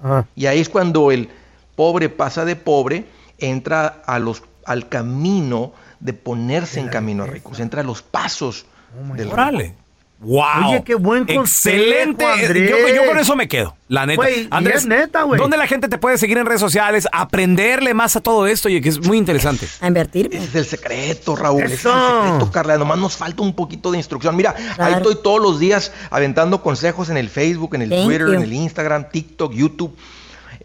Ah, 0.01 0.03
ah. 0.03 0.25
Y 0.35 0.47
ahí 0.47 0.59
es 0.59 0.69
cuando 0.69 1.11
el 1.11 1.29
pobre 1.77 2.09
pasa 2.09 2.43
de 2.43 2.57
pobre, 2.57 3.05
entra 3.37 4.01
a 4.05 4.17
los, 4.19 4.41
al 4.65 4.89
camino 4.89 5.73
de 5.99 6.11
ponerse 6.11 6.79
en 6.79 6.89
camino 6.89 7.23
a 7.23 7.27
ricos, 7.27 7.59
entra 7.59 7.81
a 7.81 7.83
los 7.83 8.01
pasos 8.01 8.65
del 9.13 9.25
rico. 9.25 9.33
Órale. 9.33 9.75
¡Wow! 10.19 10.69
Oye, 10.69 10.83
qué 10.83 10.95
buen 10.95 11.25
consejo, 11.25 11.77
Excelente. 11.77 12.25
Andrés. 12.25 12.71
Yo, 12.71 12.95
yo 12.95 13.05
con 13.05 13.19
eso 13.19 13.35
me 13.35 13.47
quedo, 13.47 13.77
la 13.87 14.07
neta. 14.07 14.23
Güey, 14.23 14.41
y 14.41 14.47
Andrés, 14.49 14.77
es 14.77 14.85
neta, 14.87 15.21
güey. 15.21 15.39
¿dónde 15.39 15.57
la 15.57 15.67
gente 15.67 15.87
te 15.87 15.99
puede 15.99 16.17
seguir 16.17 16.39
en 16.39 16.47
redes 16.47 16.59
sociales? 16.59 17.07
Aprenderle 17.11 17.93
más 17.93 18.15
a 18.15 18.21
todo 18.21 18.47
esto, 18.47 18.67
oye, 18.67 18.81
que 18.81 18.89
es 18.89 19.05
muy 19.05 19.19
interesante. 19.19 19.67
A 19.79 19.87
invertir. 19.87 20.29
Ese 20.33 20.45
es 20.45 20.55
el 20.55 20.65
secreto, 20.65 21.35
Raúl. 21.35 21.61
Ese 21.61 21.75
es 21.75 21.79
Eso. 21.81 21.91
el 21.91 22.23
secreto, 22.23 22.51
Carla. 22.51 22.79
Nomás 22.79 22.97
nos 22.97 23.15
falta 23.15 23.43
un 23.43 23.53
poquito 23.53 23.91
de 23.91 23.99
instrucción. 23.99 24.35
Mira, 24.35 24.55
ahí 24.79 24.95
estoy 24.95 25.17
todos 25.21 25.39
los 25.39 25.59
días 25.59 25.91
aventando 26.09 26.63
consejos 26.63 27.11
en 27.11 27.17
el 27.17 27.29
Facebook, 27.29 27.75
en 27.75 27.83
el 27.83 27.89
Thank 27.91 28.05
Twitter, 28.05 28.27
you. 28.27 28.33
en 28.33 28.41
el 28.41 28.53
Instagram, 28.53 29.09
TikTok, 29.11 29.53
YouTube. 29.53 29.95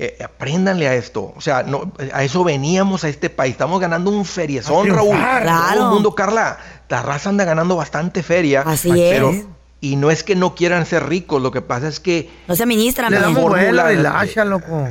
Eh, 0.05 0.19
apréndanle 0.21 0.89
a 0.89 0.95
esto. 0.97 1.33
O 1.37 1.41
sea, 1.41 1.63
no, 1.63 1.93
a 2.13 2.25
eso 2.25 2.43
veníamos 2.43 3.05
a 3.05 3.09
este 3.09 3.31
país. 3.31 3.53
Estamos 3.53 3.81
ganando 3.81 4.11
un 4.11 4.25
feriezón, 4.25 4.89
Raúl. 4.89 5.11
triunfar. 5.11 5.43
Todo 5.45 5.53
Claro. 5.53 5.81
el 5.83 5.89
mundo, 5.91 6.15
Carla. 6.17 6.59
La 6.89 7.03
raza 7.03 7.29
anda 7.29 7.45
ganando 7.45 7.77
bastante 7.77 8.25
feria. 8.25 8.63
Así 8.67 8.91
pero- 8.91 9.31
es. 9.31 9.45
Y 9.81 9.95
no 9.95 10.11
es 10.11 10.25
que 10.25 10.35
no 10.35 10.57
quieran 10.57 10.87
ser 10.87 11.09
ricos, 11.09 11.41
lo 11.41 11.53
que 11.53 11.61
pasa 11.61 11.87
es 11.87 12.01
que 12.01 12.31
No 12.49 12.57
se 12.57 12.65
administra, 12.65 13.11
Le 13.11 13.19
damos 13.21 13.41
fórmula 13.41 13.63
vuela 13.63 13.85
de- 13.87 13.95
y 13.95 13.97
lacha, 13.99 14.45
loco. 14.45 14.89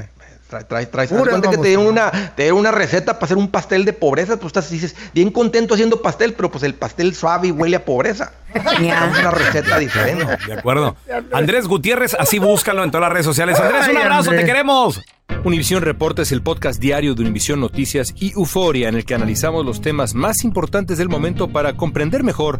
Trae, 0.52 0.66
trae, 0.66 0.86
trae. 0.86 1.08
Cuenta 1.08 1.50
que 1.50 1.58
te 1.58 1.70
dieron, 1.70 1.88
una, 1.88 2.12
te 2.12 2.44
dieron 2.44 2.60
una 2.60 2.72
receta 2.72 3.14
para 3.14 3.24
hacer 3.24 3.38
un 3.38 3.48
pastel 3.48 3.86
de 3.86 3.94
pobreza, 3.94 4.36
pues 4.36 4.48
estás 4.48 4.70
dices, 4.70 4.98
bien 5.14 5.32
contento 5.32 5.76
haciendo 5.76 6.02
pastel, 6.02 6.34
pero 6.34 6.52
pues 6.52 6.66
el 6.66 6.76
pastel 6.76 7.16
suave 7.16 7.48
y 7.48 7.52
huele 7.52 7.78
a 7.78 7.86
pobreza. 7.86 8.34
Es 8.54 8.62
una 8.80 9.32
receta 9.32 9.78
diferente. 9.78 10.26
De 10.46 10.54
acuerdo. 10.54 10.98
Andrés 11.32 11.70
Gutiérrez, 11.70 12.18
así 12.20 12.38
búscalo 12.38 12.84
en 12.84 12.92
todas 12.92 13.04
las 13.04 13.14
redes 13.14 13.28
sociales. 13.28 13.58
Andrés, 13.62 13.88
un 13.88 13.96
abrazo, 13.96 14.32
Andrés. 14.32 14.42
te 14.42 14.46
queremos. 14.46 15.02
Univisión 15.46 15.82
Reporta 15.84 16.24
es 16.24 16.34
el 16.34 16.42
podcast 16.42 16.82
diario 16.82 17.16
de 17.16 17.22
Univisión 17.22 17.62
Noticias 17.62 18.14
y 18.18 18.34
Euforia 18.34 18.90
en 18.90 18.96
el 18.96 19.06
que 19.06 19.16
analizamos 19.16 19.66
los 19.66 19.80
temas 19.80 20.16
más 20.16 20.44
importantes 20.44 20.98
del 20.98 21.08
momento 21.08 21.48
para 21.48 21.78
comprender 21.78 22.24
mejor 22.24 22.60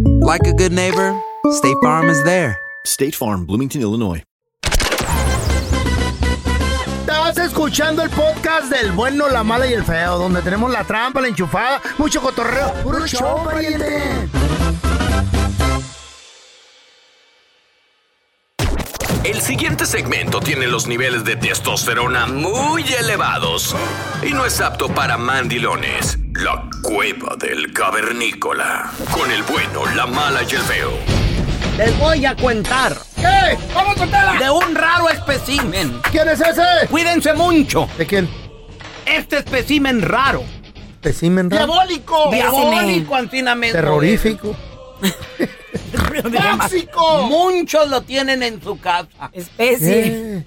like 0.21 0.47
a 0.47 0.53
good 0.53 0.71
neighbor, 0.71 1.19
State 1.51 1.77
Farm 1.81 2.09
is 2.09 2.23
there. 2.23 2.57
State 2.85 3.15
Farm, 3.15 3.45
Bloomington, 3.45 3.81
Illinois. 3.81 4.23
Estás 7.01 7.37
escuchando 7.37 8.03
el 8.03 8.09
podcast 8.09 8.71
del 8.71 8.91
bueno, 8.91 9.29
la 9.29 9.43
mala 9.43 9.67
y 9.67 9.73
el 9.73 9.83
feo, 9.83 10.17
donde 10.17 10.41
tenemos 10.41 10.71
la 10.71 10.83
trampa, 10.83 11.21
la 11.21 11.27
enchufada, 11.27 11.81
mucho 11.97 12.21
cotorreo. 12.21 12.73
¡Puro 12.83 13.05
show, 13.07 13.43
pariente! 13.43 14.29
El 19.23 19.39
siguiente 19.39 19.85
segmento 19.85 20.39
tiene 20.39 20.67
los 20.67 20.87
niveles 20.87 21.23
de 21.23 21.35
testosterona 21.35 22.25
muy 22.25 22.83
elevados 22.93 23.75
y 24.23 24.31
no 24.31 24.45
es 24.45 24.59
apto 24.61 24.87
para 24.89 25.17
mandilones. 25.17 26.17
La 26.33 26.70
cueva 26.81 27.35
del 27.37 27.71
cavernícola. 27.73 28.91
Con 29.11 29.31
el 29.31 29.43
bueno, 29.43 29.85
la 29.95 30.05
mala 30.07 30.41
y 30.43 30.55
el 30.55 30.61
feo. 30.61 30.91
Les 31.77 31.97
voy 31.99 32.25
a 32.25 32.35
contar 32.35 32.95
¿Qué? 33.15 33.57
¡Vamos 33.73 33.95
a 33.95 33.99
contarla! 33.99 34.39
de 34.39 34.49
un 34.49 34.75
raro 34.75 35.09
espécimen. 35.09 36.01
¿Quién 36.11 36.27
es 36.29 36.41
ese? 36.41 36.87
Cuídense 36.89 37.33
mucho. 37.33 37.87
¿De 37.97 38.05
quién? 38.05 38.29
Este 39.05 39.37
espécimen 39.37 40.01
raro. 40.01 40.43
Espécimen 40.93 41.49
raro. 41.49 41.65
¡Diabólico! 41.67 42.29
Diabólico, 42.31 43.15
antinamente. 43.15 43.77
Terrorífico. 43.77 44.55
¡Tóxico! 46.21 47.23
Muchos 47.23 47.89
lo 47.89 48.01
tienen 48.01 48.43
en 48.43 48.61
su 48.61 48.79
casa. 48.79 49.29
Especie. 49.31 50.45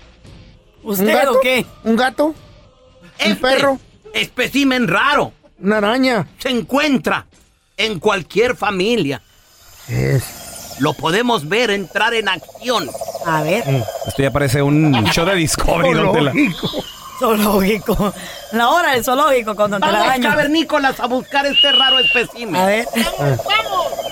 ¿Usted 0.82 1.04
¿Un 1.06 1.12
gato? 1.12 1.32
o 1.32 1.40
qué? 1.40 1.66
¿Un 1.84 1.96
gato? 1.96 2.26
¿Un 2.26 2.34
Este 3.18 3.34
perro? 3.36 3.78
Espécimen 4.12 4.86
raro. 4.86 5.32
¿Una 5.60 5.78
araña? 5.78 6.26
Se 6.38 6.50
encuentra 6.50 7.26
en 7.76 7.98
cualquier 8.00 8.56
familia. 8.56 9.20
Es. 9.88 10.24
Lo 10.80 10.92
podemos 10.94 11.48
ver 11.48 11.70
entrar 11.70 12.14
en 12.14 12.28
acción. 12.28 12.90
A 13.26 13.42
ver. 13.42 13.64
Esto 14.06 14.22
ya 14.22 14.30
parece 14.32 14.60
un 14.62 14.92
show 15.12 15.24
de 15.24 15.34
Discovery, 15.36 15.94
don 15.94 16.12
Tela. 16.12 16.32
Zoológico. 16.32 16.84
Zoológico. 17.18 18.14
La 18.52 18.68
hora 18.70 18.92
del 18.92 19.04
zoológico 19.04 19.54
con 19.54 19.70
Don 19.70 19.80
Vamos, 19.80 19.96
Telaraño. 19.96 20.28
cavernícolas, 20.30 20.98
a 21.00 21.06
buscar 21.06 21.46
este 21.46 21.70
raro 21.72 21.98
espécimen. 22.00 22.56
A 22.60 22.66
ver. 22.66 22.88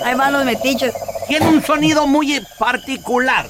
Ahí 0.05 0.15
van 0.15 0.33
los 0.33 0.45
metiches. 0.45 0.93
tiene 1.27 1.47
un 1.47 1.61
sonido 1.63 2.07
muy 2.07 2.41
particular. 2.57 3.45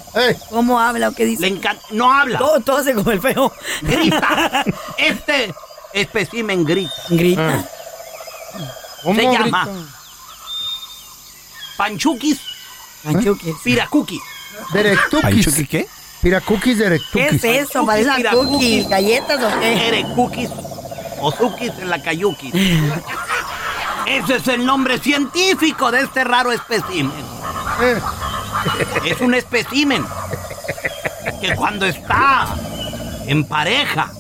¿Cómo 0.50 0.80
habla 0.80 1.10
o 1.10 1.14
qué 1.14 1.26
dice? 1.26 1.42
Le 1.44 1.48
encanta. 1.50 1.84
No 1.92 2.12
habla. 2.12 2.40
Todo, 2.40 2.60
todo 2.62 2.78
hace 2.78 2.94
como 2.96 3.12
el 3.12 3.22
feo. 3.22 3.52
Grita. 3.84 4.64
Este 4.98 5.54
espécimen 5.94 6.64
grita. 6.66 6.92
Grita. 7.10 7.66
¿Cómo 9.04 9.16
Se 9.16 9.24
llama 9.24 9.66
grita? 9.66 9.88
Panchukis 11.78 12.40
Panchukis. 13.04 13.56
Piracuki. 13.64 14.20
¿Panchuki 15.22 15.66
qué? 15.68 15.88
Piracookies 16.22 16.78
¿Qué 16.78 16.84
derectukis. 16.84 17.34
es 17.34 17.44
eso? 17.44 17.80
Cookies, 17.82 17.86
Parece 17.86 18.12
mira, 18.18 18.32
cookie. 18.32 18.52
cookies. 18.52 18.88
¿Galletas 18.90 19.44
o 19.44 19.60
qué? 19.60 19.88
Erecukis 19.88 20.50
en 21.80 21.90
la 21.90 22.02
Cayuki. 22.02 22.52
Ese 24.06 24.36
es 24.36 24.48
el 24.48 24.66
nombre 24.66 25.00
científico 25.00 25.92
de 25.92 26.02
este 26.02 26.24
raro 26.24 26.52
espécimen. 26.52 27.12
Eh. 27.82 28.00
Es 29.06 29.20
un 29.22 29.34
espécimen 29.34 30.06
que 31.42 31.56
cuando 31.56 31.86
está 31.86 32.48
en 33.26 33.44
pareja 33.46 34.12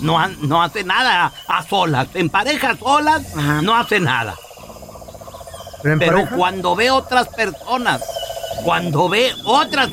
no, 0.00 0.18
ha- 0.18 0.28
no 0.28 0.62
hace 0.62 0.84
nada 0.84 1.32
a 1.48 1.62
solas. 1.66 2.08
En 2.14 2.28
pareja 2.30 2.76
solas 2.76 3.22
no 3.62 3.74
hace 3.76 4.00
nada. 4.00 4.34
¿Pero 5.82 6.28
cuando 6.36 6.76
ve 6.76 6.90
otras 6.90 7.28
personas, 7.28 8.02
cuando 8.64 9.08
ve 9.08 9.32
otras 9.44 9.88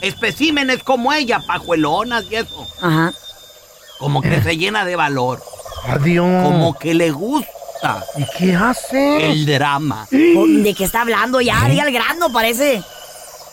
especímenes 0.00 0.82
como 0.82 1.12
ella, 1.12 1.40
pajuelonas 1.46 2.24
y 2.30 2.36
eso, 2.36 2.66
Ajá. 2.80 3.12
como 3.98 4.22
que 4.22 4.42
se 4.42 4.56
llena 4.56 4.84
de 4.84 4.96
valor, 4.96 5.42
Adiós. 5.88 6.24
como 6.44 6.78
que 6.78 6.94
le 6.94 7.10
gusta 7.10 8.04
¿Y 8.16 8.24
qué 8.38 8.54
hace? 8.54 9.30
el 9.32 9.44
drama. 9.46 10.06
¿De 10.10 10.74
qué 10.76 10.84
está 10.84 11.02
hablando 11.02 11.40
ya? 11.42 11.64
Diga 11.68 11.84
el 11.84 11.92
grano, 11.92 12.32
parece. 12.32 12.82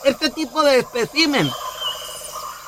Este 0.04 0.30
tipo 0.30 0.62
de 0.62 0.78
especímen, 0.78 1.50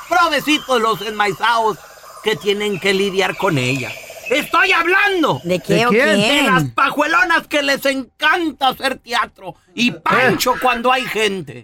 provecitos 0.08 0.80
los 0.80 1.00
enmaizados 1.02 1.78
que 2.26 2.34
tienen 2.34 2.80
que 2.80 2.92
lidiar 2.92 3.36
con 3.36 3.56
ella. 3.56 3.88
Estoy 4.28 4.72
hablando 4.72 5.40
¿De 5.44 5.60
qué 5.60 5.74
¿De 5.74 5.86
o 5.86 5.90
quién? 5.90 6.18
de 6.18 6.42
las 6.42 6.64
pajuelonas 6.70 7.46
que 7.46 7.62
les 7.62 7.86
encanta 7.86 8.70
hacer 8.70 8.98
teatro 8.98 9.54
y 9.76 9.92
pancho 9.92 10.54
cuando 10.60 10.90
hay 10.90 11.04
gente. 11.04 11.62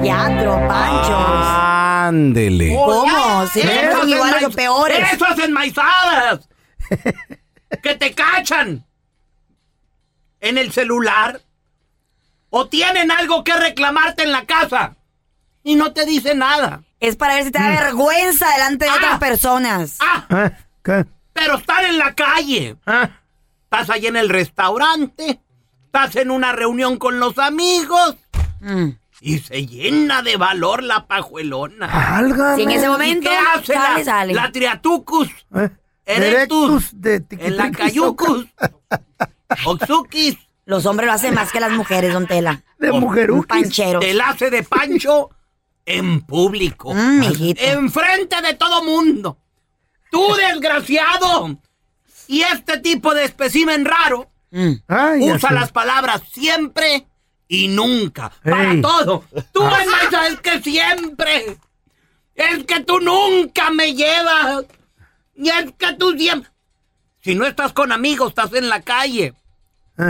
Teatro, 0.00 0.58
panchos. 0.66 1.46
Ándele. 1.46 2.74
¿Cómo? 2.74 3.46
Sí, 3.52 3.60
Esas 3.60 3.92
son 3.98 4.08
iguales 4.08 4.42
o 4.42 4.48
enmaiz- 4.48 4.54
peores. 4.54 5.12
Esas 5.12 5.38
enmaizadas 5.40 6.48
que 7.82 7.94
te 7.96 8.14
cachan 8.14 8.86
en 10.40 10.56
el 10.56 10.72
celular 10.72 11.42
o 12.48 12.68
tienen 12.68 13.10
algo 13.10 13.44
que 13.44 13.52
reclamarte 13.52 14.22
en 14.22 14.32
la 14.32 14.46
casa 14.46 14.96
y 15.62 15.74
no 15.74 15.92
te 15.92 16.06
dice 16.06 16.34
nada. 16.34 16.84
Es 17.00 17.16
para 17.16 17.34
ver 17.34 17.44
si 17.44 17.50
te 17.50 17.58
da 17.58 17.68
vergüenza 17.70 18.46
delante 18.52 18.84
de 18.84 18.90
Ah. 18.90 18.94
otras 18.96 19.18
personas. 19.18 19.98
Ah, 20.00 20.26
¿Eh? 20.30 20.50
¿Qué? 20.82 21.06
pero 21.32 21.56
están 21.56 21.84
en 21.86 21.96
la 21.98 22.14
calle. 22.14 22.76
Ah. 22.86 23.08
Estás 23.64 23.88
ahí 23.90 24.06
en 24.06 24.16
el 24.16 24.28
restaurante, 24.28 25.40
estás 25.86 26.16
en 26.16 26.30
una 26.30 26.52
reunión 26.52 26.98
con 26.98 27.18
los 27.20 27.38
amigos 27.38 28.16
Mm. 28.60 28.90
y 29.22 29.38
se 29.38 29.66
llena 29.66 30.20
de 30.22 30.36
valor 30.36 30.82
la 30.82 31.06
pajuelona. 31.06 31.86
Válgame. 31.86 32.56
Si 32.56 32.62
en 32.62 32.70
ese 32.72 32.86
¿Y 32.86 32.88
momento 32.88 33.30
qué 33.30 33.36
hace 33.36 33.72
sale, 33.74 33.98
la, 34.00 34.04
sale. 34.04 34.34
la 34.34 34.52
triatucus? 34.52 35.28
¿Eh? 35.54 35.70
Erectus. 36.04 36.90
De 37.00 37.24
En 37.30 37.56
la 37.56 37.70
cayucus. 37.70 38.46
Oxukis. 39.64 40.36
Los 40.66 40.86
hombres 40.86 41.06
lo 41.06 41.12
hacen 41.14 41.34
más 41.34 41.50
que 41.52 41.60
las 41.60 41.72
mujeres, 41.72 42.12
don 42.12 42.26
Tela. 42.26 42.62
De 42.78 42.90
Un 42.90 43.00
mujeruquis. 43.00 43.46
panchero. 43.46 44.00
Te 44.00 44.14
la 44.14 44.30
hace 44.30 44.50
de 44.50 44.62
pancho 44.62 45.30
en 45.96 46.20
público. 46.22 46.94
Mm. 46.94 47.22
Enfrente 47.56 48.40
de 48.42 48.54
todo 48.54 48.84
mundo. 48.84 49.38
Tú, 50.10 50.22
desgraciado. 50.48 51.58
Y 52.26 52.42
este 52.42 52.78
tipo 52.78 53.14
de 53.14 53.24
espécimen 53.24 53.84
raro 53.84 54.30
Mm. 54.50 54.72
Ay, 54.88 55.32
usa 55.32 55.52
las 55.52 55.70
palabras 55.70 56.22
siempre 56.32 57.06
y 57.48 57.68
nunca. 57.68 58.32
Para 58.42 58.72
Ey. 58.72 58.80
todo. 58.80 59.24
Tú, 59.52 59.62
Enmaiza, 59.62 60.28
es 60.28 60.40
que 60.40 60.60
siempre. 60.60 61.58
Es 62.34 62.64
que 62.64 62.80
tú 62.80 63.00
nunca 63.00 63.70
me 63.70 63.94
llevas. 63.94 64.64
Y 65.34 65.48
es 65.48 65.72
que 65.78 65.92
tú 65.94 66.12
siempre. 66.18 66.50
Si 67.22 67.34
no 67.34 67.46
estás 67.46 67.72
con 67.72 67.92
amigos, 67.92 68.30
estás 68.30 68.52
en 68.54 68.68
la 68.68 68.82
calle. 68.82 69.34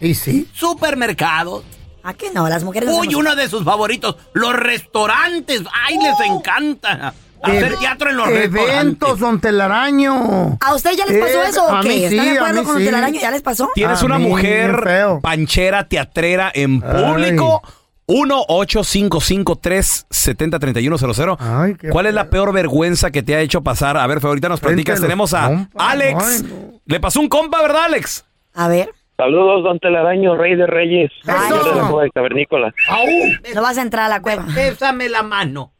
¿Y 0.00 0.14
sí? 0.14 0.48
supermercados. 0.54 1.62
¿A 2.02 2.12
qué 2.14 2.30
no? 2.32 2.48
Las 2.48 2.64
mujeres 2.64 2.88
Uy, 2.90 3.06
hacemos- 3.08 3.14
uno 3.14 3.34
de 3.36 3.48
sus 3.48 3.64
favoritos, 3.64 4.16
los 4.34 4.52
restaurantes. 4.54 5.62
Ay, 5.86 5.96
les 5.96 6.20
encanta 6.28 7.14
hacer 7.42 7.72
Ev- 7.72 7.78
teatro 7.78 8.10
en 8.10 8.16
los 8.18 8.28
Eventos, 8.28 8.52
restaurantes. 8.60 9.18
don 9.18 9.40
Telaraño. 9.40 10.58
¿A 10.60 10.74
usted 10.74 10.90
ya 10.98 11.06
les 11.06 11.18
pasó 11.18 11.42
Eh, 11.42 11.46
eso 11.48 11.64
o 11.64 11.70
a 11.70 11.82
mí 11.82 11.88
qué? 11.88 12.08
sí, 12.10 12.16
¿Están 12.18 12.24
de 12.26 12.30
a 12.30 12.34
acuerdo 12.42 12.60
mí 12.60 12.66
con 12.66 12.76
sí. 12.76 12.82
el 12.82 12.86
telaraño? 12.88 13.20
¿Ya 13.20 13.30
les 13.30 13.42
pasó? 13.42 13.70
Tienes 13.74 14.02
A 14.02 14.04
una 14.04 14.18
mí, 14.18 14.26
mujer 14.26 15.20
panchera, 15.22 15.88
teatrera 15.88 16.52
en 16.54 16.80
público. 16.82 17.62
1-855-370-3100. 17.62 17.62
Ay, 17.62 17.83
qué 21.78 21.88
¿Cuál 21.88 22.06
es 22.06 22.14
la 22.14 22.28
peor 22.28 22.52
vergüenza 22.52 23.10
que 23.10 23.22
te 23.22 23.34
ha 23.34 23.40
hecho 23.40 23.62
pasar? 23.62 23.96
A 23.96 24.06
ver, 24.06 24.18
ahorita 24.22 24.48
nos 24.48 24.60
platicas. 24.60 25.00
Tenemos 25.00 25.32
a 25.32 25.46
compas. 25.46 25.88
Alex. 25.88 26.24
Ay, 26.24 26.42
no. 26.42 26.80
Le 26.84 27.00
pasó 27.00 27.20
un 27.20 27.28
compa, 27.28 27.62
¿verdad, 27.62 27.84
Alex? 27.84 28.26
A 28.54 28.68
ver, 28.68 28.90
Saludos, 29.16 29.62
don 29.62 29.78
Telaraño, 29.78 30.36
rey 30.36 30.56
de 30.56 30.66
reyes. 30.66 31.10
De 31.24 31.32
la 31.32 31.48
no. 31.48 31.88
Cueva 31.88 32.02
de 32.02 32.10
Cavernícola. 32.10 32.74
no 33.54 33.62
vas 33.62 33.78
a 33.78 33.82
entrar 33.82 34.06
a 34.06 34.08
la 34.08 34.20
cueva. 34.20 34.44
Bésame 34.54 35.08
la 35.08 35.22
mano. 35.22 35.72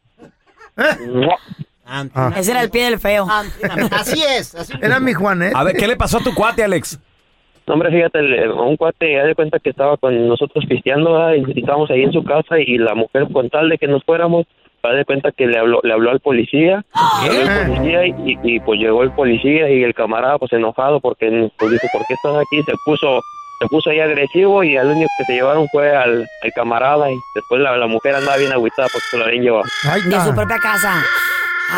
Ah. 1.85 2.33
Ese 2.35 2.51
era 2.51 2.61
el 2.61 2.69
pie 2.69 2.85
del 2.85 2.99
feo. 2.99 3.27
Así 3.91 4.23
es. 4.23 4.55
Así. 4.55 4.73
Era 4.81 4.99
mi 4.99 5.13
Juanet. 5.13 5.53
A 5.53 5.63
ver, 5.63 5.75
¿qué 5.75 5.87
le 5.87 5.95
pasó 5.95 6.17
a 6.17 6.21
tu 6.21 6.33
cuate, 6.33 6.63
Alex? 6.63 6.97
No, 7.67 7.73
hombre, 7.73 7.89
fíjate, 7.91 8.19
el- 8.19 8.51
un 8.51 8.77
cuate, 8.77 9.11
ya 9.13 9.23
de 9.23 9.33
cuenta 9.35 9.59
que 9.59 9.71
estaba 9.71 9.97
con 9.97 10.27
nosotros 10.27 10.65
pisteando, 10.67 11.13
¿verdad? 11.13 11.33
y 11.33 11.59
estábamos 11.59 11.89
ahí 11.91 12.03
en 12.03 12.11
su 12.13 12.23
casa, 12.23 12.59
y 12.59 12.77
la 12.77 12.93
mujer, 12.95 13.27
con 13.33 13.49
tal 13.49 13.69
de 13.69 13.77
que 13.77 13.87
nos 13.87 14.03
fuéramos, 14.03 14.45
da 14.83 14.91
de 14.91 15.03
cuenta 15.05 15.31
que 15.31 15.47
le 15.47 15.57
habló, 15.57 15.79
le 15.83 15.93
habló 15.93 16.11
al 16.11 16.19
policía, 16.19 16.85
habló 16.93 17.41
al 17.41 17.67
policía, 17.67 18.05
y, 18.05 18.11
y- 18.23 18.39
y, 18.43 18.59
pues 18.59 18.79
llegó 18.79 19.01
el 19.01 19.11
policía, 19.11 19.67
y 19.69 19.83
el 19.83 19.95
camarada, 19.95 20.37
pues 20.37 20.53
enojado, 20.53 20.99
porque 20.99 21.49
pues 21.57 21.71
dijo, 21.71 21.87
¿por 21.91 22.05
qué 22.07 22.13
estás 22.13 22.35
aquí? 22.37 22.61
Se 22.63 22.73
puso 22.85 23.19
se 23.57 23.67
puso 23.67 23.89
ahí 23.89 24.01
agresivo, 24.01 24.63
y 24.65 24.75
al 24.77 24.87
único 24.87 25.07
que 25.17 25.23
se 25.23 25.33
llevaron 25.33 25.65
fue 25.71 25.95
al, 25.95 26.27
al 26.43 26.51
camarada, 26.53 27.09
y 27.09 27.15
después 27.33 27.61
la, 27.61 27.75
la 27.77 27.87
mujer 27.87 28.13
andaba 28.13 28.35
bien 28.37 28.51
agüitada 28.51 28.89
porque 28.91 29.05
se 29.09 29.17
lo 29.17 29.23
habían 29.25 29.43
llevado. 29.43 29.63
Ay, 29.89 30.01
De 30.03 30.19
su 30.19 30.35
propia 30.35 30.57
casa. 30.59 31.01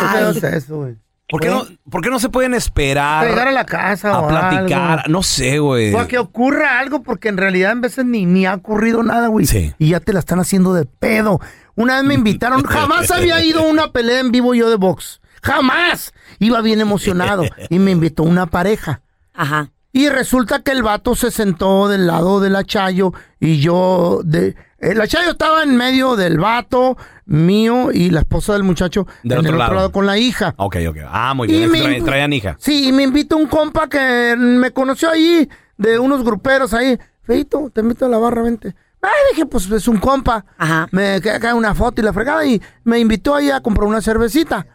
¿Qué 0.00 0.06
feo 0.18 0.28
Ay, 0.28 0.36
es 0.36 0.44
eso, 0.44 0.76
güey? 0.78 0.94
¿Por 1.28 1.42
qué, 1.42 1.48
no, 1.48 1.66
¿Por 1.90 2.00
qué 2.00 2.08
no 2.08 2.18
se 2.18 2.30
pueden 2.30 2.54
esperar? 2.54 3.26
A 3.26 3.28
llegar 3.28 3.48
a 3.48 3.52
la 3.52 3.66
casa 3.66 4.12
a 4.12 4.20
o 4.20 4.28
platicar. 4.28 5.00
algo. 5.00 5.12
No 5.12 5.22
sé, 5.22 5.58
güey. 5.58 5.92
O 5.92 5.98
a 5.98 6.08
que 6.08 6.18
ocurra 6.18 6.78
algo, 6.78 7.02
porque 7.02 7.28
en 7.28 7.36
realidad 7.36 7.72
en 7.72 7.82
veces 7.82 8.06
ni, 8.06 8.24
ni 8.24 8.46
ha 8.46 8.54
ocurrido 8.54 9.02
nada, 9.02 9.28
güey. 9.28 9.46
Y 9.78 9.90
ya 9.90 10.00
te 10.00 10.14
la 10.14 10.20
están 10.20 10.40
haciendo 10.40 10.72
de 10.72 10.86
pedo. 10.86 11.38
Una 11.74 11.96
vez 11.96 12.04
me 12.04 12.14
invitaron, 12.14 12.62
jamás 12.64 13.10
había 13.10 13.44
ido 13.44 13.60
a 13.60 13.66
una 13.66 13.92
pelea 13.92 14.20
en 14.20 14.32
vivo 14.32 14.54
yo 14.54 14.70
de 14.70 14.76
box. 14.76 15.20
Jamás. 15.42 16.14
Iba 16.38 16.62
bien 16.62 16.80
emocionado. 16.80 17.44
Y 17.68 17.78
me 17.78 17.90
invitó 17.90 18.22
una 18.22 18.46
pareja. 18.46 19.02
Ajá. 19.34 19.70
Y 19.92 20.08
resulta 20.10 20.60
que 20.62 20.70
el 20.72 20.82
vato 20.82 21.14
se 21.14 21.30
sentó 21.30 21.88
del 21.88 22.06
lado 22.06 22.40
de 22.40 22.50
la 22.50 22.62
Chayo 22.64 23.12
y 23.40 23.58
yo 23.58 24.20
de 24.22 24.54
eh, 24.80 24.94
la 24.94 25.08
Chayo 25.08 25.30
estaba 25.30 25.62
en 25.62 25.76
medio 25.76 26.14
del 26.14 26.38
vato 26.38 26.96
mío 27.24 27.90
y 27.92 28.10
la 28.10 28.20
esposa 28.20 28.52
del 28.52 28.62
muchacho 28.64 29.06
Del 29.22 29.32
en 29.32 29.38
otro 29.40 29.52
el 29.52 29.58
lado. 29.58 29.68
otro 29.70 29.76
lado 29.76 29.92
con 29.92 30.06
la 30.06 30.18
hija. 30.18 30.54
Ok, 30.58 30.76
ok. 30.88 30.96
Ah, 31.08 31.32
muy 31.34 31.48
bien. 31.48 31.70
me- 31.70 31.80
Trae- 31.80 32.04
traían 32.04 32.32
hija. 32.32 32.56
Sí, 32.60 32.88
y 32.88 32.92
me 32.92 33.02
invita 33.02 33.34
un 33.36 33.46
compa 33.46 33.88
que 33.88 34.34
me 34.38 34.70
conoció 34.72 35.10
ahí, 35.10 35.48
de 35.78 35.98
unos 35.98 36.22
gruperos 36.22 36.74
ahí. 36.74 36.98
Feito, 37.22 37.70
te 37.74 37.80
invito 37.80 38.06
a 38.06 38.08
la 38.08 38.18
barra, 38.18 38.42
vente. 38.42 38.74
Ay, 39.02 39.10
dije, 39.32 39.46
pues 39.46 39.70
es 39.70 39.88
un 39.88 39.98
compa. 39.98 40.44
Me 40.90 41.20
queda 41.20 41.36
acá 41.36 41.54
una 41.54 41.74
foto 41.74 42.00
y 42.00 42.04
la 42.04 42.12
fregada 42.12 42.44
y 42.46 42.60
me 42.84 42.98
invitó 42.98 43.34
ahí 43.34 43.50
a 43.50 43.60
comprar 43.60 43.86
una 43.88 44.00
cervecita. 44.02 44.66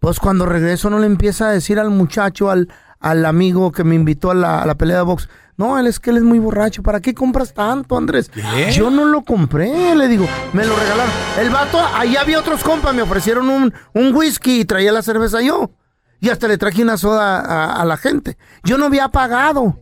Pues 0.00 0.18
cuando 0.18 0.46
regreso 0.46 0.90
no 0.90 0.98
le 0.98 1.06
empieza 1.06 1.48
a 1.48 1.52
decir 1.52 1.78
al 1.78 1.90
muchacho, 1.90 2.50
al, 2.50 2.68
al 3.02 3.26
amigo 3.26 3.70
que 3.72 3.84
me 3.84 3.94
invitó 3.94 4.30
a 4.30 4.34
la, 4.34 4.62
a 4.62 4.66
la 4.66 4.74
pelea 4.76 4.96
de 4.98 5.02
box. 5.02 5.28
No, 5.58 5.78
él 5.78 5.86
es 5.86 6.00
que 6.00 6.10
él 6.10 6.16
es 6.16 6.22
muy 6.22 6.38
borracho. 6.38 6.82
¿Para 6.82 7.00
qué 7.00 7.12
compras 7.14 7.52
tanto, 7.52 7.96
Andrés? 7.98 8.30
Yo 8.72 8.90
no 8.90 9.04
lo 9.04 9.22
compré, 9.22 9.94
le 9.94 10.08
digo. 10.08 10.26
Me 10.54 10.64
lo 10.64 10.74
regalaron. 10.74 11.12
El 11.38 11.50
vato, 11.50 11.78
ahí 11.94 12.16
había 12.16 12.38
otros 12.38 12.64
compas, 12.64 12.94
me 12.94 13.02
ofrecieron 13.02 13.48
un, 13.50 13.74
un 13.92 14.14
whisky 14.14 14.60
y 14.60 14.64
traía 14.64 14.92
la 14.92 15.02
cerveza 15.02 15.42
yo. 15.42 15.70
Y 16.20 16.30
hasta 16.30 16.48
le 16.48 16.56
traje 16.56 16.82
una 16.82 16.96
soda 16.96 17.40
a, 17.40 17.82
a 17.82 17.84
la 17.84 17.96
gente. 17.98 18.38
Yo 18.64 18.78
no 18.78 18.86
había 18.86 19.08
pagado. 19.08 19.78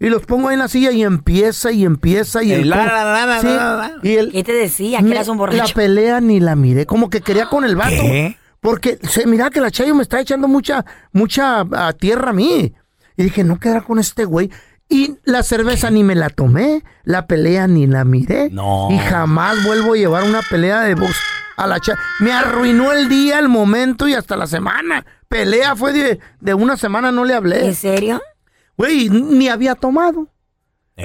Y 0.00 0.08
los 0.08 0.26
pongo 0.26 0.48
ahí 0.48 0.54
en 0.54 0.58
la 0.58 0.66
silla 0.68 0.90
y 0.90 1.04
empieza 1.04 1.70
y 1.70 1.84
empieza 1.84 2.42
y 2.42 2.50
El 2.52 2.62
el... 2.62 2.70
la, 2.70 2.86
la, 2.86 3.04
la, 3.04 3.26
la, 3.26 3.40
Sí, 3.40 3.46
la, 3.46 3.76
la. 3.76 3.92
y 4.02 4.16
el- 4.16 4.32
¿Qué 4.32 4.42
te 4.42 4.52
decía? 4.52 4.98
Que 5.00 5.10
eras 5.12 5.28
un 5.28 5.36
borracho. 5.38 5.62
La 5.62 5.72
pelea 5.72 6.20
ni 6.20 6.40
la 6.40 6.56
miré. 6.56 6.84
Como 6.86 7.08
que 7.08 7.20
quería 7.20 7.46
con 7.48 7.64
el 7.64 7.76
vato. 7.76 7.90
¿Qué? 8.00 8.36
Porque 8.62 8.96
se 9.02 9.26
mira 9.26 9.50
que 9.50 9.60
la 9.60 9.72
Chayo 9.72 9.92
me 9.92 10.04
está 10.04 10.20
echando 10.20 10.46
mucha, 10.46 10.84
mucha 11.10 11.66
ah, 11.72 11.92
tierra 11.98 12.30
a 12.30 12.32
mí. 12.32 12.72
Y 13.16 13.22
dije, 13.24 13.42
no 13.42 13.58
quedará 13.58 13.80
con 13.80 13.98
este 13.98 14.24
güey. 14.24 14.50
Y 14.88 15.16
la 15.24 15.42
cerveza 15.42 15.90
ni 15.90 16.04
me 16.04 16.14
la 16.14 16.30
tomé, 16.30 16.84
la 17.02 17.26
pelea 17.26 17.66
ni 17.66 17.88
la 17.88 18.04
miré. 18.04 18.50
No. 18.50 18.86
Y 18.92 18.98
jamás 18.98 19.64
vuelvo 19.66 19.94
a 19.94 19.96
llevar 19.96 20.22
una 20.22 20.42
pelea 20.48 20.82
de 20.82 20.94
box 20.94 21.16
a 21.56 21.66
la 21.66 21.80
Chayo. 21.80 21.98
Me 22.20 22.32
arruinó 22.32 22.92
el 22.92 23.08
día, 23.08 23.40
el 23.40 23.48
momento 23.48 24.06
y 24.06 24.14
hasta 24.14 24.36
la 24.36 24.46
semana. 24.46 25.04
Pelea 25.28 25.74
fue 25.74 25.92
de, 25.92 26.20
de 26.40 26.54
una 26.54 26.76
semana, 26.76 27.10
no 27.10 27.24
le 27.24 27.34
hablé. 27.34 27.66
¿En 27.66 27.74
serio? 27.74 28.22
Güey, 28.76 29.08
ni 29.10 29.48
había 29.48 29.74
tomado. 29.74 30.28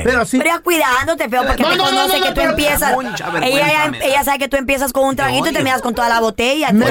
Pero 0.04 0.26
sí. 0.26 0.38
Pero 0.38 0.50
ya 0.50 0.60
cuidándote, 0.60 1.30
feo, 1.30 1.44
porque 1.46 1.64
No, 1.64 1.70
te 1.70 1.78
no, 1.78 1.84
no, 1.84 1.90
conoce 1.90 2.20
no, 2.20 2.26
que 2.26 2.32
tú 2.34 2.42
empiezas. 2.42 2.96
Ella, 3.44 3.92
ella, 4.02 4.20
me 4.20 4.24
sabe 4.24 4.40
que 4.40 4.48
tú 4.48 4.58
empiezas 4.58 4.94
con 4.94 5.06
un 5.06 5.16
traguito 5.16 5.50
y 5.50 5.54
terminas 5.54 5.82
con 5.82 5.94
toda 5.96 6.10
la 6.10 6.20
botella. 6.20 6.72
Me 6.72 6.86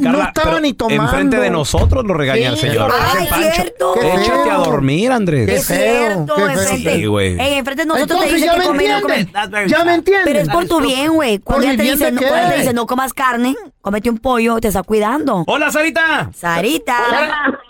no 0.00 0.22
estaba 0.22 0.60
ni 0.60 0.72
tomando. 0.72 1.02
Enfrente 1.02 1.38
de 1.38 1.50
nosotros 1.50 2.04
lo 2.04 2.14
regaña 2.14 2.48
el 2.48 2.56
señor. 2.58 2.92
Ay, 3.16 3.28
cierto. 3.52 3.94
Qué 4.00 4.14
Échate 4.14 4.50
a 4.50 4.56
dormir, 4.58 5.12
Andrés. 5.12 5.46
Qué 5.46 5.56
Es 5.56 5.66
feo, 5.66 6.06
cierto, 6.06 6.34
qué 6.34 6.42
feo. 6.42 6.50
enfrente. 6.50 6.94
Sí, 6.94 7.06
güey. 7.06 7.40
Ey, 7.40 7.54
enfrente 7.54 7.82
de 7.82 7.86
nosotros 7.88 8.18
Entonces 8.22 8.28
te 8.28 8.34
dice 8.34 8.46
ya 8.46 8.52
que 8.52 8.58
me 8.58 8.66
comer 8.66 8.90
no 8.90 9.00
comer. 9.02 9.66
Ya 9.68 9.84
me 9.84 9.94
entienden. 9.94 10.24
Pero 10.24 10.40
es 10.40 10.48
por 10.48 10.66
tu 10.66 10.80
bien, 10.80 11.12
güey. 11.14 11.38
¿Por 11.38 11.54
Cuando 11.54 11.66
ella 11.68 11.76
te 11.76 11.90
dice, 11.90 12.12
no, 12.12 12.20
qué? 12.20 12.26
cuando 12.28 12.50
te 12.50 12.58
dice 12.58 12.72
no 12.72 12.86
comas 12.86 13.12
carne, 13.12 13.56
cómete 13.80 14.10
un 14.10 14.18
pollo, 14.18 14.58
te 14.60 14.68
está 14.68 14.82
cuidando. 14.82 15.44
Hola, 15.46 15.70
Sarita. 15.70 16.30
Sarita. 16.34 16.96
Hola, 17.08 17.60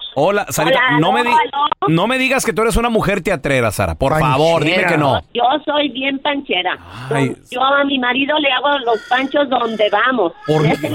Sarita. 0.51 0.79
Hola, 0.89 0.99
no, 1.01 1.13
me 1.13 1.21
aló, 1.21 1.31
di- 1.31 1.37
aló. 1.37 1.65
no 1.89 2.07
me 2.07 2.19
digas 2.19 2.45
que 2.45 2.53
tú 2.53 2.63
eres 2.63 2.77
una 2.77 2.89
mujer 2.91 3.23
teatrera, 3.23 3.71
Sara. 3.71 3.95
Por 3.95 4.19
favor, 4.19 4.63
dime 4.65 4.85
que 4.87 4.97
no. 4.97 5.21
Yo 5.33 5.43
soy 5.65 5.89
bien 5.89 6.19
panchera. 6.21 6.79
Ay. 7.11 7.35
Yo 7.51 7.63
a 7.63 7.85
mi 7.85 7.99
marido 7.99 8.39
le 8.39 8.51
hago 8.51 8.79
los 8.81 9.01
panchos 9.09 9.49
donde 9.49 9.89
vamos. 9.91 10.33
¿Por 10.47 10.65
Ese 10.67 10.89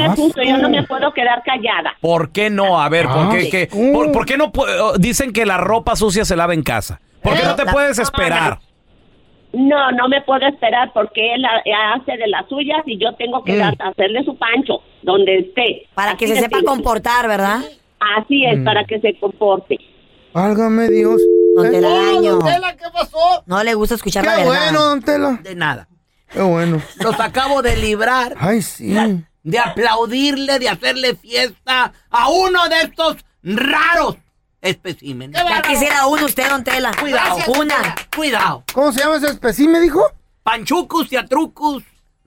yo 0.45 0.57
no 0.57 0.69
me 0.69 0.83
puedo 0.83 1.11
quedar 1.13 1.43
callada. 1.43 1.93
¿Por 2.01 2.31
qué 2.31 2.49
no? 2.49 2.81
A 2.81 2.89
ver, 2.89 3.07
¿por 3.07 3.29
qué? 3.31 3.49
qué- 3.49 3.69
por, 3.93 4.11
por 4.11 4.25
qué 4.25 4.37
no 4.37 4.51
dicen 4.97 5.33
que 5.33 5.45
la 5.45 5.57
ropa 5.57 5.95
sucia 5.95 6.25
se 6.25 6.35
lava 6.35 6.53
en 6.53 6.63
casa? 6.63 6.99
¿Por 7.21 7.35
qué 7.35 7.43
no 7.43 7.55
te 7.55 7.65
puedes 7.65 7.99
esperar? 7.99 8.59
No, 9.51 9.91
no 9.93 10.07
me 10.07 10.21
puedo 10.21 10.45
esperar 10.47 10.91
porque 10.93 11.33
él 11.33 11.43
ha- 11.43 11.93
hace 11.95 12.11
de 12.17 12.27
las 12.27 12.47
suyas 12.47 12.81
y 12.85 12.99
yo 12.99 13.13
tengo 13.15 13.43
que 13.43 13.53
Mm. 13.57 13.73
hacerle 13.79 14.23
su 14.23 14.37
pancho 14.37 14.83
donde 15.01 15.39
esté. 15.39 15.87
Para 15.95 16.15
que 16.15 16.27
se 16.27 16.35
sepa 16.35 16.59
comportar, 16.63 17.27
¿verdad? 17.27 17.61
Así 17.99 18.45
es, 18.45 18.59
Mm. 18.59 18.63
para 18.65 18.85
que 18.85 18.99
se 18.99 19.17
comporte. 19.19 19.77
Válgame 20.33 20.87
Dios. 20.89 21.21
La 21.55 21.69
daño. 21.71 22.35
Don 22.37 22.45
Tela, 22.45 22.75
¿qué 22.77 22.85
pasó? 22.93 23.43
No 23.45 23.63
le 23.63 23.73
gusta 23.73 23.95
escuchar 23.95 24.23
la 24.25 24.35
Qué 24.35 24.43
verdad. 24.43 24.55
bueno, 24.71 24.85
don 24.85 25.01
Tela. 25.01 25.39
De 25.43 25.55
nada. 25.55 25.87
Qué 26.31 26.41
bueno. 26.41 26.81
Los 27.03 27.19
acabo 27.19 27.61
de 27.61 27.75
librar 27.75 28.35
Ay, 28.39 28.61
sí. 28.61 28.93
de 29.43 29.59
aplaudirle, 29.59 30.59
de 30.59 30.69
hacerle 30.69 31.15
fiesta 31.15 31.91
a 32.09 32.29
uno 32.29 32.69
de 32.69 32.81
estos 32.81 33.17
raros 33.43 34.17
especímenes. 34.61 35.41
Ya 35.41 35.61
quisiera 35.63 36.05
uno 36.07 36.25
usted, 36.25 36.47
don 36.49 36.63
Tela. 36.63 36.91
Cuidado. 36.99 37.37
Una. 37.59 37.95
Cuidado. 38.15 38.63
¿Cómo 38.73 38.91
se 38.91 38.99
llama 38.99 39.17
ese 39.17 39.27
espécimen, 39.27 39.73
me 39.73 39.79
dijo? 39.79 40.01
Panchucus 40.43 41.11
y 41.11 41.17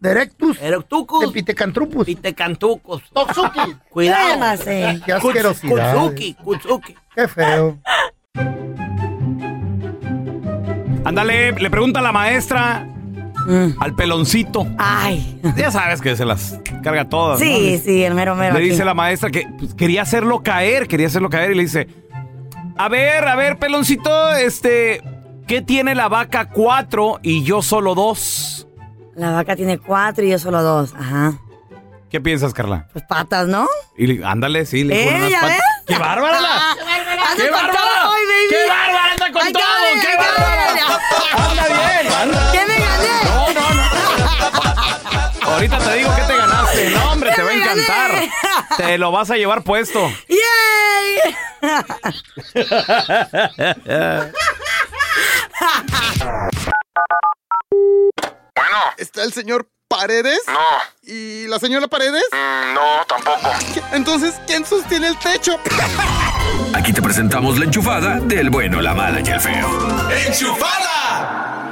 atrucus. 0.03 0.59
Directus. 0.59 0.61
Erectucus. 0.61 1.21
De 1.21 1.33
Pitecantrupus. 1.33 2.07
Pitecantucus. 2.07 3.03
Toxuki. 3.13 3.77
Cuidado. 3.89 4.29
Cálmase. 4.29 5.01
Qué 5.05 5.13
asquerosidad. 5.13 5.95
Kutsuki, 5.95 6.35
Kutsuki. 6.35 6.95
Qué 7.15 7.29
feo. 7.29 7.79
Ándale, 11.05 11.53
le 11.53 11.71
pregunta 11.71 12.01
a 12.01 12.03
la 12.03 12.13
maestra 12.13 12.89
al 13.81 13.95
peloncito. 13.95 14.67
Ay. 14.79 15.41
Ya 15.57 15.71
sabes 15.71 16.01
que 16.01 16.17
se 16.17 16.25
las 16.25 16.61
carga 16.83 17.09
todas. 17.09 17.41
¿no? 17.41 17.45
Sí, 17.45 17.81
sí, 17.85 18.05
el 18.05 18.15
mero 18.15 18.35
mero. 18.35 18.55
Le 18.55 18.61
aquí. 18.61 18.71
dice 18.71 18.85
la 18.85 18.95
maestra 18.95 19.31
que 19.31 19.47
pues, 19.59 19.75
quería 19.75 20.03
hacerlo 20.03 20.43
caer, 20.43 20.87
quería 20.87 21.09
hacerlo 21.09 21.29
caer 21.29 21.51
y 21.51 21.55
le 21.57 21.63
dice, 21.63 21.89
a 22.77 22.89
ver, 22.89 23.27
a 23.27 23.35
ver, 23.35 23.59
peloncito, 23.59 24.33
este, 24.35 25.03
¿qué 25.47 25.61
tiene 25.61 25.95
la 25.95 26.09
vaca 26.09 26.51
cuatro 26.51 27.19
y 27.23 27.43
yo 27.43 27.63
solo 27.63 27.95
dos? 27.95 28.69
La 29.15 29.31
vaca 29.33 29.57
tiene 29.57 29.79
cuatro 29.79 30.25
y 30.25 30.31
yo 30.31 30.39
solo 30.39 30.63
dos. 30.63 30.95
Ajá. 30.99 31.35
¿Qué 32.11 32.21
piensas, 32.21 32.53
Carla? 32.53 32.89
Pues 32.93 33.05
patas, 33.09 33.47
¿no? 33.49 33.67
Y 33.97 34.07
le- 34.07 34.23
ándale, 34.25 34.67
sí, 34.67 34.85
le 34.85 35.03
¿Eh? 35.03 35.15
unas 35.17 35.31
¿Ya 35.31 35.41
patas. 35.41 35.57
ves? 35.57 35.63
¡Qué 35.87 35.99
bárbara! 35.99 36.41
la- 36.41 36.71
¡Anda 36.73 36.85
¡Qué 37.37 37.51
bárbara! 37.51 38.11
¡Qué 38.51 38.67
bárbara! 38.69 39.13
¡Anda 39.13 39.33
con 39.33 39.53
todo! 39.53 39.63
¡Qué 40.01 40.17
bárbara! 40.17 40.67
¡Anda 41.51 41.67
bien! 41.69 42.07
¿Qué 42.53 42.67
me 42.67 42.79
gané? 42.79 43.09
No, 43.25 43.53
no, 43.55 43.75
no. 43.75 43.83
Ahorita 45.53 45.79
te 45.79 45.93
digo 45.97 46.11
que 46.15 46.23
te 46.23 46.37
ganaste. 46.37 46.91
No, 46.91 47.13
hombre, 47.13 47.31
te 47.35 47.43
va 47.43 47.51
a 47.51 47.55
encantar. 47.55 48.11
Te 48.77 48.99
lo 48.99 49.11
vas 49.11 49.31
a 49.31 49.37
llevar 49.37 49.63
puesto. 49.63 50.11
¡Yay! 50.29 51.35
Bueno. 58.73 58.85
¿Está 58.97 59.23
el 59.25 59.33
señor 59.35 59.69
Paredes? 59.87 60.41
No. 60.47 60.55
¿Y 61.03 61.47
la 61.49 61.59
señora 61.59 61.87
Paredes? 61.89 62.25
Mm, 62.33 62.75
no, 62.75 63.05
tampoco. 63.07 63.51
Entonces, 63.93 64.35
¿quién 64.47 64.65
sostiene 64.65 65.09
el 65.09 65.19
techo? 65.19 65.59
Aquí 66.75 66.93
te 66.95 67.03
presentamos 67.03 67.59
la 67.59 67.67
enchufada 67.67 68.19
del 68.21 68.49
bueno, 68.49 68.81
la 68.81 68.95
mala 68.95 69.21
y 69.21 69.29
el 69.29 69.39
feo. 69.41 69.69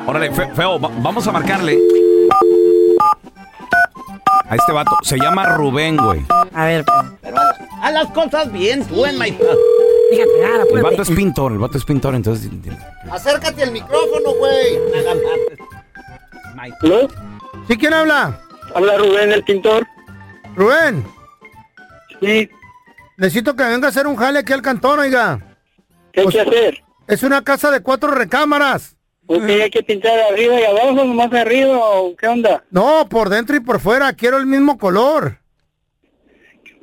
Órale, 0.06 0.30
fe- 0.32 0.50
feo, 0.54 0.78
va- 0.78 0.90
vamos 0.98 1.26
a 1.26 1.32
marcarle. 1.32 1.78
A 4.50 4.56
este 4.56 4.72
vato. 4.72 4.98
Se 5.02 5.16
llama 5.16 5.46
Rubén, 5.56 5.96
güey. 5.96 6.22
A 6.52 6.66
ver, 6.66 6.84
Pero 7.22 7.36
haz, 7.80 7.92
las 7.94 8.08
cosas 8.08 8.52
bien, 8.52 8.84
tú 8.86 9.06
en 9.06 9.16
my 9.18 9.30
Fíjate, 10.10 10.44
agarra, 10.44 10.64
El 10.74 10.82
vato 10.82 11.02
es 11.02 11.10
pintor, 11.10 11.52
el 11.52 11.58
vato 11.58 11.78
es 11.78 11.84
pintor, 11.86 12.14
entonces. 12.14 12.50
Acércate 13.10 13.62
al 13.62 13.70
micrófono, 13.70 14.32
güey. 14.34 14.78
¿Sí 17.68 17.76
quién 17.76 17.92
habla? 17.92 18.40
Habla 18.74 18.98
Rubén, 18.98 19.32
el 19.32 19.44
pintor. 19.44 19.86
Rubén. 20.54 21.04
Sí. 22.20 22.48
Necesito 23.16 23.54
que 23.54 23.64
venga 23.64 23.86
a 23.86 23.90
hacer 23.90 24.06
un 24.06 24.16
jale 24.16 24.40
aquí 24.40 24.52
al 24.52 24.62
cantón, 24.62 24.98
oiga. 24.98 25.56
¿Qué 26.12 26.20
hay 26.22 26.26
que 26.28 26.40
hacer? 26.40 26.82
Es 27.06 27.22
una 27.22 27.42
casa 27.42 27.70
de 27.70 27.80
cuatro 27.80 28.10
recámaras. 28.10 28.96
¿Por 29.26 29.46
qué 29.46 29.62
hay 29.62 29.70
que 29.70 29.82
pintar 29.82 30.18
arriba 30.32 30.60
y 30.60 30.64
abajo, 30.64 31.04
nomás 31.04 31.32
arriba 31.32 31.76
o 31.78 32.16
qué 32.16 32.26
onda? 32.26 32.64
No, 32.70 33.08
por 33.08 33.28
dentro 33.28 33.56
y 33.56 33.60
por 33.60 33.78
fuera. 33.78 34.12
Quiero 34.12 34.38
el 34.38 34.46
mismo 34.46 34.76
color. 34.78 35.38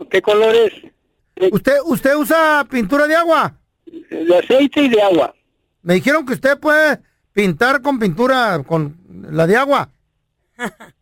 ¿Qué 0.10 0.22
color 0.22 0.56
es? 0.56 1.52
¿Usted, 1.52 1.78
usted 1.86 2.16
usa 2.16 2.66
pintura 2.70 3.08
de 3.08 3.16
agua? 3.16 3.54
De 3.86 4.38
aceite 4.38 4.82
y 4.82 4.90
de 4.90 5.02
agua. 5.02 5.34
Me 5.82 5.96
dijeron 5.96 6.26
que 6.26 6.34
usted 6.34 6.58
puede 6.58 7.00
pintar 7.38 7.84
con 7.84 8.00
pintura, 8.00 8.64
con 8.66 8.98
la 9.30 9.46
de 9.46 9.56
agua. 9.56 9.90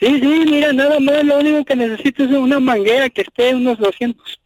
Sí, 0.00 0.18
sí, 0.18 0.44
mira, 0.50 0.72
nada 0.72 0.98
más, 0.98 1.22
lo 1.22 1.38
único 1.38 1.64
que 1.64 1.76
necesito 1.76 2.24
es 2.24 2.30
una 2.32 2.58
manguera 2.58 3.08
que 3.08 3.20
esté 3.20 3.54
unos 3.54 3.78
200, 3.78 4.40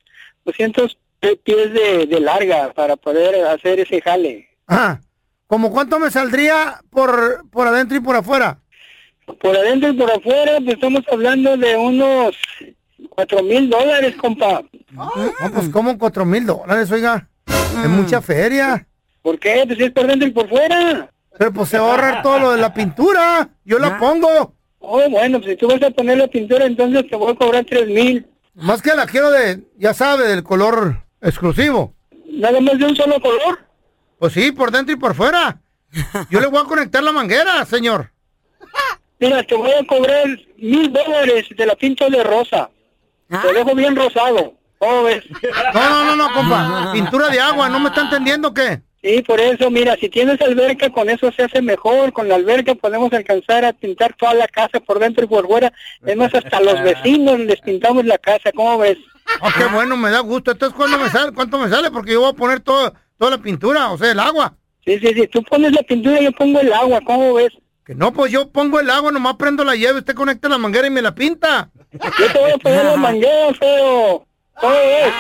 200 0.44 0.98
tres 1.18 1.38
pies 1.42 1.72
de, 1.72 2.06
de 2.06 2.20
larga 2.20 2.74
para 2.74 2.96
poder 2.96 3.42
hacer 3.46 3.80
ese 3.80 4.02
jale. 4.02 4.50
Ah, 4.68 5.00
¿como 5.46 5.70
cuánto 5.70 5.98
me 5.98 6.10
saldría 6.10 6.82
por, 6.90 7.48
por 7.48 7.68
adentro 7.68 7.96
y 7.96 8.00
por 8.00 8.16
afuera? 8.16 8.58
Por 9.40 9.56
adentro 9.56 9.88
y 9.88 9.92
por 9.94 10.10
afuera, 10.10 10.58
pues 10.58 10.74
estamos 10.74 11.04
hablando 11.10 11.56
de 11.56 11.74
unos 11.74 12.36
cuatro 13.08 13.42
mil 13.42 13.70
dólares, 13.70 14.14
compa. 14.16 14.62
No, 14.90 15.10
pues 15.54 15.70
como 15.70 15.96
cuatro 15.96 16.26
mil 16.26 16.44
dólares, 16.44 16.90
oiga. 16.92 17.30
Es 17.46 17.88
mucha 17.88 18.20
feria. 18.20 18.86
¿Por 19.22 19.38
qué? 19.38 19.64
Pues 19.66 19.80
es 19.80 19.90
por 19.92 20.06
dentro 20.06 20.28
y 20.28 20.32
por 20.32 20.50
fuera. 20.50 21.10
Pero 21.38 21.52
pues 21.52 21.68
se 21.68 21.78
va 21.78 21.86
a 21.86 21.90
ahorrar 21.90 22.22
todo 22.22 22.38
lo 22.38 22.52
de 22.52 22.58
la 22.58 22.72
pintura. 22.72 23.48
Yo 23.64 23.78
la 23.78 23.98
pongo. 23.98 24.54
Oh, 24.78 25.08
bueno, 25.10 25.38
pues 25.38 25.52
si 25.52 25.56
tú 25.56 25.68
vas 25.68 25.82
a 25.82 25.90
poner 25.90 26.18
la 26.18 26.28
pintura, 26.28 26.64
entonces 26.64 27.08
te 27.08 27.16
voy 27.16 27.32
a 27.32 27.34
cobrar 27.36 27.64
tres 27.64 27.88
mil. 27.88 28.26
Más 28.54 28.80
que 28.80 28.94
la 28.94 29.06
quiero 29.06 29.30
de, 29.30 29.64
ya 29.76 29.92
sabe, 29.92 30.28
del 30.28 30.42
color 30.42 31.04
exclusivo. 31.20 31.94
¿Nada 32.30 32.60
más 32.60 32.78
de 32.78 32.84
un 32.86 32.96
solo 32.96 33.20
color? 33.20 33.58
Pues 34.18 34.32
sí, 34.32 34.52
por 34.52 34.70
dentro 34.70 34.94
y 34.94 34.98
por 34.98 35.14
fuera. 35.14 35.60
Yo 36.30 36.40
le 36.40 36.46
voy 36.46 36.60
a 36.60 36.64
conectar 36.64 37.02
la 37.02 37.12
manguera, 37.12 37.64
señor. 37.64 38.12
Mira, 39.18 39.42
te 39.42 39.54
voy 39.54 39.72
a 39.72 39.86
cobrar 39.86 40.26
mil 40.58 40.92
dólares 40.92 41.46
de 41.56 41.66
la 41.66 41.74
pinto 41.74 42.08
de 42.08 42.22
rosa. 42.22 42.70
Te 43.28 43.52
dejo 43.52 43.74
bien 43.74 43.96
rosado. 43.96 44.54
¿Cómo 44.78 45.04
ves? 45.04 45.24
No, 45.74 45.90
no, 45.90 46.04
no, 46.04 46.16
no, 46.16 46.34
compa. 46.34 46.92
Pintura 46.92 47.28
de 47.28 47.40
agua, 47.40 47.68
¿no 47.68 47.80
me 47.80 47.88
está 47.88 48.02
entendiendo 48.02 48.52
qué? 48.52 48.82
Sí, 49.06 49.22
por 49.22 49.40
eso, 49.40 49.70
mira, 49.70 49.96
si 50.00 50.08
tienes 50.08 50.40
alberca, 50.40 50.90
con 50.90 51.08
eso 51.08 51.30
se 51.30 51.44
hace 51.44 51.62
mejor. 51.62 52.12
Con 52.12 52.28
la 52.28 52.34
alberca 52.34 52.74
podemos 52.74 53.12
alcanzar 53.12 53.64
a 53.64 53.72
pintar 53.72 54.14
toda 54.14 54.34
la 54.34 54.48
casa 54.48 54.80
por 54.80 54.98
dentro 54.98 55.24
y 55.24 55.28
por 55.28 55.46
fuera. 55.46 55.72
Es 56.04 56.16
más, 56.16 56.34
hasta 56.34 56.60
los 56.60 56.82
vecinos 56.82 57.38
les 57.38 57.60
pintamos 57.60 58.04
la 58.04 58.18
casa. 58.18 58.50
¿Cómo 58.52 58.78
ves? 58.78 58.98
Oh, 59.42 59.48
qué 59.56 59.64
bueno, 59.66 59.96
me 59.96 60.10
da 60.10 60.18
gusto. 60.18 60.50
Entonces, 60.50 60.76
¿cuándo 60.76 60.98
me 60.98 61.08
sale? 61.08 61.30
¿Cuánto 61.30 61.56
me 61.56 61.68
sale? 61.68 61.92
Porque 61.92 62.14
yo 62.14 62.20
voy 62.20 62.30
a 62.30 62.32
poner 62.32 62.58
todo, 62.58 62.94
toda 63.16 63.30
la 63.30 63.38
pintura, 63.38 63.92
o 63.92 63.98
sea, 63.98 64.10
el 64.10 64.18
agua. 64.18 64.56
Sí, 64.84 64.98
sí, 64.98 65.14
sí. 65.14 65.28
Tú 65.28 65.40
pones 65.44 65.72
la 65.72 65.82
pintura, 65.82 66.20
yo 66.20 66.32
pongo 66.32 66.58
el 66.58 66.72
agua. 66.72 67.00
¿Cómo 67.06 67.34
ves? 67.34 67.52
Que 67.84 67.94
no, 67.94 68.12
pues 68.12 68.32
yo 68.32 68.50
pongo 68.50 68.80
el 68.80 68.90
agua, 68.90 69.12
nomás 69.12 69.36
prendo 69.36 69.62
la 69.62 69.76
llave, 69.76 70.00
usted 70.00 70.16
conecta 70.16 70.48
la 70.48 70.58
manguera 70.58 70.88
y 70.88 70.90
me 70.90 71.00
la 71.00 71.14
pinta. 71.14 71.70
Yo 71.92 72.32
te 72.32 72.40
voy 72.40 72.50
a 72.50 72.58
poner 72.58 72.84
la 72.84 72.96
manguera, 72.96 73.54
feo. 73.54 74.26
¿Cómo 74.60 74.72
ves? 74.72 75.12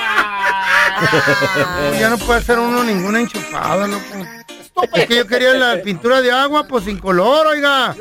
Ya 1.98 2.10
no 2.10 2.18
puede 2.18 2.40
hacer 2.40 2.58
uno 2.58 2.82
ninguna 2.84 3.20
enchupada, 3.20 3.86
loco. 3.86 4.26
Es 4.94 5.06
que 5.06 5.16
yo 5.16 5.26
quería 5.26 5.54
la 5.54 5.82
pintura 5.82 6.20
de 6.20 6.30
agua, 6.30 6.66
pues 6.66 6.84
sin 6.84 6.98
color, 6.98 7.46
oiga. 7.46 7.94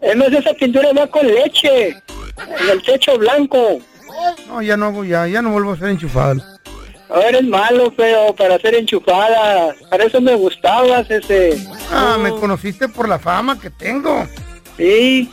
Es 0.00 0.16
más, 0.16 0.32
esa 0.32 0.54
pintura 0.54 0.92
va 0.92 1.06
con 1.08 1.26
leche. 1.26 1.88
En 1.88 2.68
el 2.70 2.82
techo 2.82 3.18
blanco. 3.18 3.80
No, 4.46 4.62
ya 4.62 4.76
no 4.76 4.86
hago, 4.86 5.04
ya, 5.04 5.26
ya 5.26 5.42
no 5.42 5.50
vuelvo 5.50 5.72
a 5.72 5.74
hacer 5.74 5.88
enchufada. 5.88 6.34
No 7.08 7.20
eres 7.22 7.42
malo, 7.42 7.90
feo, 7.92 8.34
para 8.36 8.54
hacer 8.54 8.74
enchufadas. 8.76 9.76
Para 9.90 10.04
eso 10.04 10.20
me 10.20 10.34
gustabas, 10.34 11.10
ese. 11.10 11.60
Ah, 11.90 12.16
me 12.20 12.30
conociste 12.30 12.88
por 12.88 13.08
la 13.08 13.18
fama 13.18 13.58
que 13.58 13.70
tengo. 13.70 14.26
Sí. 14.76 15.32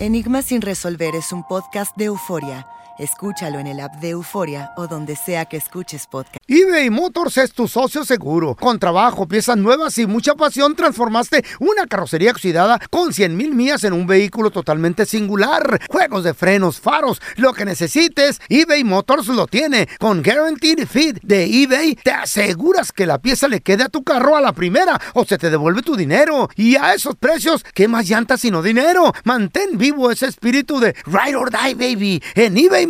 Enigma 0.00 0.40
sin 0.40 0.62
resolver 0.62 1.14
es 1.14 1.30
un 1.30 1.42
podcast 1.42 1.94
de 1.94 2.06
euforia. 2.06 2.66
Escúchalo 3.00 3.58
en 3.58 3.66
el 3.66 3.80
app 3.80 3.94
de 3.94 4.10
Euforia 4.10 4.72
o 4.76 4.86
donde 4.86 5.16
sea 5.16 5.46
que 5.46 5.56
escuches 5.56 6.06
podcast. 6.06 6.36
eBay 6.46 6.90
Motors 6.90 7.38
es 7.38 7.50
tu 7.50 7.66
socio 7.66 8.04
seguro. 8.04 8.54
Con 8.54 8.78
trabajo, 8.78 9.26
piezas 9.26 9.56
nuevas 9.56 9.96
y 9.96 10.06
mucha 10.06 10.34
pasión, 10.34 10.76
transformaste 10.76 11.42
una 11.60 11.86
carrocería 11.86 12.30
oxidada 12.30 12.78
con 12.90 13.14
100 13.14 13.38
mil 13.38 13.54
millas 13.54 13.84
en 13.84 13.94
un 13.94 14.06
vehículo 14.06 14.50
totalmente 14.50 15.06
singular. 15.06 15.80
Juegos 15.88 16.24
de 16.24 16.34
frenos, 16.34 16.78
faros, 16.78 17.22
lo 17.36 17.54
que 17.54 17.64
necesites, 17.64 18.38
eBay 18.50 18.84
Motors 18.84 19.28
lo 19.28 19.46
tiene. 19.46 19.88
Con 19.98 20.22
Guaranteed 20.22 20.86
Fit 20.86 21.20
de 21.22 21.44
eBay, 21.44 21.94
te 21.94 22.10
aseguras 22.10 22.92
que 22.92 23.06
la 23.06 23.18
pieza 23.18 23.48
le 23.48 23.62
quede 23.62 23.84
a 23.84 23.88
tu 23.88 24.04
carro 24.04 24.36
a 24.36 24.42
la 24.42 24.52
primera 24.52 25.00
o 25.14 25.24
se 25.24 25.38
te 25.38 25.48
devuelve 25.48 25.80
tu 25.80 25.96
dinero. 25.96 26.50
Y 26.54 26.76
a 26.76 26.92
esos 26.92 27.16
precios, 27.16 27.64
¿qué 27.72 27.88
más 27.88 28.06
llantas 28.06 28.42
sino 28.42 28.60
dinero? 28.60 29.14
Mantén 29.24 29.78
vivo 29.78 30.10
ese 30.10 30.26
espíritu 30.26 30.80
de 30.80 30.94
Ride 31.06 31.36
or 31.36 31.50
Die, 31.50 31.74
baby, 31.74 32.22
en 32.34 32.58
eBay 32.58 32.89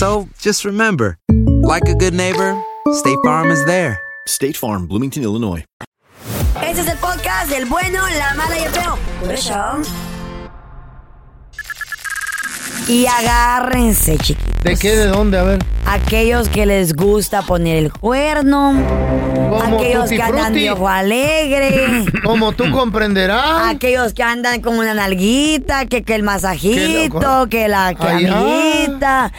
So 0.00 0.30
just 0.38 0.64
remember, 0.64 1.18
like 1.60 1.86
a 1.86 1.94
good 1.94 2.14
neighbor, 2.14 2.58
State 2.94 3.18
Farm 3.22 3.50
is 3.50 3.62
there. 3.66 4.00
State 4.26 4.56
Farm, 4.56 4.86
Bloomington, 4.86 5.22
Illinois. 5.22 5.62
Este 6.62 6.80
es 6.80 6.88
el 6.88 6.96
podcast 6.96 7.50
del 7.50 7.66
bueno, 7.66 8.00
la 8.16 8.32
mala 8.32 8.58
y 8.58 8.62
el 8.62 8.70
feo. 8.70 8.98
Por 9.20 9.30
eso. 9.30 9.82
Y 12.88 13.04
agárrense, 13.04 14.16
chiquitos. 14.16 14.64
¿De 14.64 14.74
qué? 14.78 14.96
¿De 14.96 15.04
dónde? 15.04 15.38
A 15.38 15.42
ver. 15.42 15.58
Aquellos 15.84 16.48
que 16.48 16.64
les 16.64 16.94
gusta 16.94 17.42
poner 17.42 17.76
el 17.76 17.92
cuerno. 17.92 18.72
Aquellos 19.62 20.04
Tutti 20.04 20.16
que 20.16 20.22
andan 20.22 20.54
de 20.54 20.70
ojo 20.70 20.88
alegre. 20.88 22.06
Como 22.24 22.52
tú 22.52 22.70
comprenderás. 22.70 23.68
Aquellos 23.68 24.14
que 24.14 24.22
andan 24.22 24.62
con 24.62 24.78
una 24.78 24.94
nalguita, 24.94 25.84
que, 25.84 26.04
que 26.04 26.14
el 26.14 26.22
masajito, 26.22 27.48
que 27.50 27.68
la 27.68 27.88
Ay, 27.88 27.96
camita. 27.96 29.30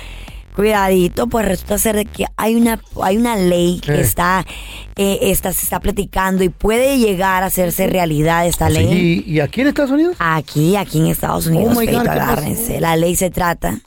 Cuidadito, 0.55 1.27
pues 1.27 1.45
resulta 1.45 1.77
ser 1.77 1.95
de 1.95 2.05
que 2.05 2.25
hay 2.35 2.55
una, 2.55 2.81
hay 3.01 3.17
una 3.17 3.35
ley 3.35 3.79
que 3.79 4.01
está, 4.01 4.45
eh, 4.97 5.19
está, 5.21 5.53
se 5.53 5.63
está 5.63 5.79
platicando 5.79 6.43
y 6.43 6.49
puede 6.49 6.97
llegar 6.97 7.43
a 7.43 7.47
hacerse 7.47 7.87
realidad 7.87 8.45
esta 8.45 8.69
ley. 8.69 9.23
¿Y, 9.25 9.31
y 9.31 9.39
aquí 9.39 9.61
en 9.61 9.67
Estados 9.67 9.91
Unidos? 9.91 10.15
Aquí, 10.19 10.75
aquí 10.75 10.99
en 10.99 11.07
Estados 11.07 11.47
Unidos, 11.47 11.75
Oh 11.75 11.79
my 11.79 11.85
God, 11.85 11.93
Feito, 11.93 12.01
¿qué 12.03 12.07
pasó? 12.09 12.21
agárrense. 12.21 12.79
La 12.81 12.95
ley 12.97 13.15
se 13.15 13.29
trata 13.29 13.79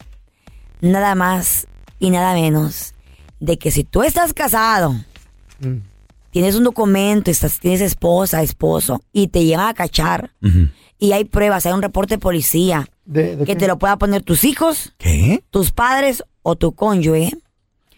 nada 0.81 1.14
más 1.14 1.66
y 1.98 2.11
nada 2.11 2.35
menos 2.35 2.94
de 3.40 3.59
que 3.59 3.70
si 3.70 3.85
tú 3.85 4.03
estás 4.03 4.33
casado, 4.33 4.94
Mm. 5.61 5.77
tienes 6.31 6.57
un 6.57 6.64
documento, 6.64 7.31
estás, 7.31 7.61
tienes 7.61 7.81
esposa, 7.81 8.42
esposo, 8.42 9.03
y 9.12 9.29
te 9.29 9.44
llevan 9.44 9.68
a 9.68 9.74
cachar, 9.74 10.31
y 10.98 11.12
hay 11.12 11.24
pruebas, 11.24 11.64
hay 11.66 11.72
un 11.72 11.83
reporte 11.83 12.14
de 12.14 12.18
policía, 12.18 12.88
¿De, 13.05 13.37
de 13.37 13.44
que 13.44 13.53
qué? 13.53 13.57
te 13.57 13.68
lo 13.68 13.79
pueda 13.79 13.96
poner 13.98 14.22
tus 14.22 14.44
hijos, 14.44 14.94
¿Qué? 14.98 15.44
tus 15.50 15.70
padres 15.70 16.24
o 16.45 16.55
tu 16.57 16.73
cónyuge, 16.75 17.33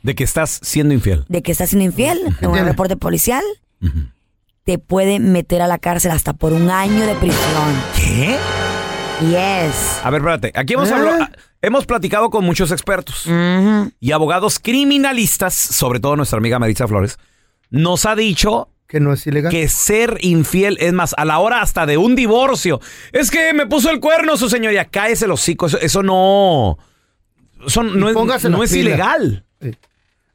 De 0.02 0.14
que 0.14 0.24
estás 0.24 0.60
siendo 0.62 0.94
infiel. 0.94 1.24
de 1.28 1.42
que 1.42 1.52
estás 1.52 1.68
siendo 1.70 1.84
infiel, 1.84 2.18
en 2.40 2.48
un 2.50 2.56
reporte 2.64 2.96
policial, 2.96 3.42
te 4.64 4.78
puede 4.78 5.18
meter 5.20 5.60
a 5.62 5.66
la 5.66 5.78
cárcel 5.78 6.12
hasta 6.12 6.32
por 6.32 6.52
un 6.52 6.70
año 6.70 7.06
de 7.06 7.14
prisión. 7.16 7.82
¿Qué? 7.96 8.36
Yes. 9.20 10.00
A 10.04 10.10
ver, 10.10 10.20
espérate. 10.20 10.52
Aquí 10.54 10.74
vamos 10.74 10.90
a 10.90 10.96
¿Eh? 10.96 10.98
hablar. 10.98 11.38
hemos 11.62 11.86
platicado 11.86 12.30
con 12.30 12.44
muchos 12.44 12.70
expertos 12.70 13.26
y 14.00 14.12
abogados 14.12 14.58
criminalistas, 14.58 15.54
sobre 15.54 16.00
todo 16.00 16.16
nuestra 16.16 16.38
amiga 16.38 16.58
Maritza 16.58 16.86
Flores, 16.86 17.18
nos 17.70 18.06
ha 18.06 18.14
dicho 18.14 18.68
que 18.86 19.00
no 19.00 19.12
es 19.12 19.26
ilegal. 19.26 19.50
Que 19.50 19.68
ser 19.68 20.18
infiel 20.20 20.76
es 20.80 20.92
más, 20.92 21.14
a 21.18 21.24
la 21.24 21.38
hora 21.40 21.60
hasta 21.62 21.86
de 21.86 21.96
un 21.96 22.14
divorcio. 22.14 22.80
Es 23.12 23.30
que 23.32 23.52
me 23.52 23.66
puso 23.66 23.90
el 23.90 23.98
cuerno 24.00 24.36
su 24.36 24.48
señoría. 24.48 24.84
Cáese 24.84 25.24
el 25.24 25.32
hocico. 25.32 25.66
Eso, 25.66 25.78
eso 25.80 26.02
no. 26.04 26.78
Eso 27.66 27.82
no, 27.82 28.08
es, 28.34 28.44
no 28.50 28.62
es 28.62 28.72
ilegal. 28.72 29.44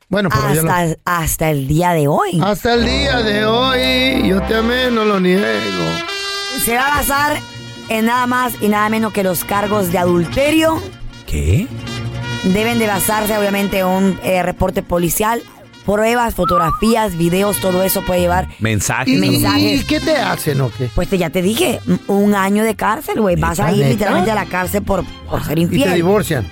Bueno, 0.10 0.29
pero 0.29 0.69
Hasta, 0.69 0.97
hasta 1.05 1.49
el 1.51 1.67
día 1.67 1.91
de 1.93 2.07
hoy. 2.07 2.41
Hasta 2.43 2.73
el 2.73 2.86
día 2.86 3.21
de 3.21 3.45
hoy, 3.45 4.27
yo 4.27 4.41
te 4.43 4.55
amé, 4.55 4.91
no 4.91 5.05
lo 5.05 5.19
niego. 5.21 5.45
Se 6.65 6.75
va 6.75 6.88
a 6.93 6.97
basar 6.97 7.38
en 7.88 8.05
nada 8.07 8.27
más 8.27 8.53
y 8.62 8.67
nada 8.67 8.89
menos 8.89 9.13
que 9.13 9.23
los 9.23 9.45
cargos 9.45 9.91
de 9.91 9.97
adulterio. 9.99 10.81
¿Qué? 11.25 11.65
Deben 12.43 12.77
de 12.79 12.88
basarse 12.88 13.38
obviamente 13.38 13.79
en 13.79 13.86
un 13.86 14.19
eh, 14.23 14.43
reporte 14.43 14.84
policial. 14.84 15.41
Pruebas, 15.86 16.36
fotografías, 16.36 17.17
videos, 17.17 17.57
todo 17.60 17.81
eso 17.81 18.01
puede 18.03 18.19
llevar 18.19 18.47
Mensajes. 18.60 19.15
¿Y, 19.15 19.17
Mensajes. 19.17 19.81
y 19.81 19.86
qué 19.86 19.99
te 19.99 20.15
hacen 20.17 20.62
o 20.62 20.69
qué? 20.77 20.89
Pues 20.93 21.07
te- 21.10 21.17
ya 21.17 21.29
te 21.31 21.41
dije, 21.41 21.79
un 22.07 22.36
año 22.36 22.63
de 22.63 22.75
cárcel, 22.75 23.19
güey. 23.21 23.36
Vas 23.38 23.60
a 23.60 23.71
ir 23.71 23.77
¿Neta? 23.79 23.89
literalmente 23.89 24.29
a 24.31 24.36
la 24.36 24.45
cárcel 24.45 24.84
por, 24.84 25.03
por 25.27 25.43
ser 25.43 25.57
Y 25.57 25.65
te 25.67 25.75
infiel. 25.75 25.93
divorcian. 25.95 26.45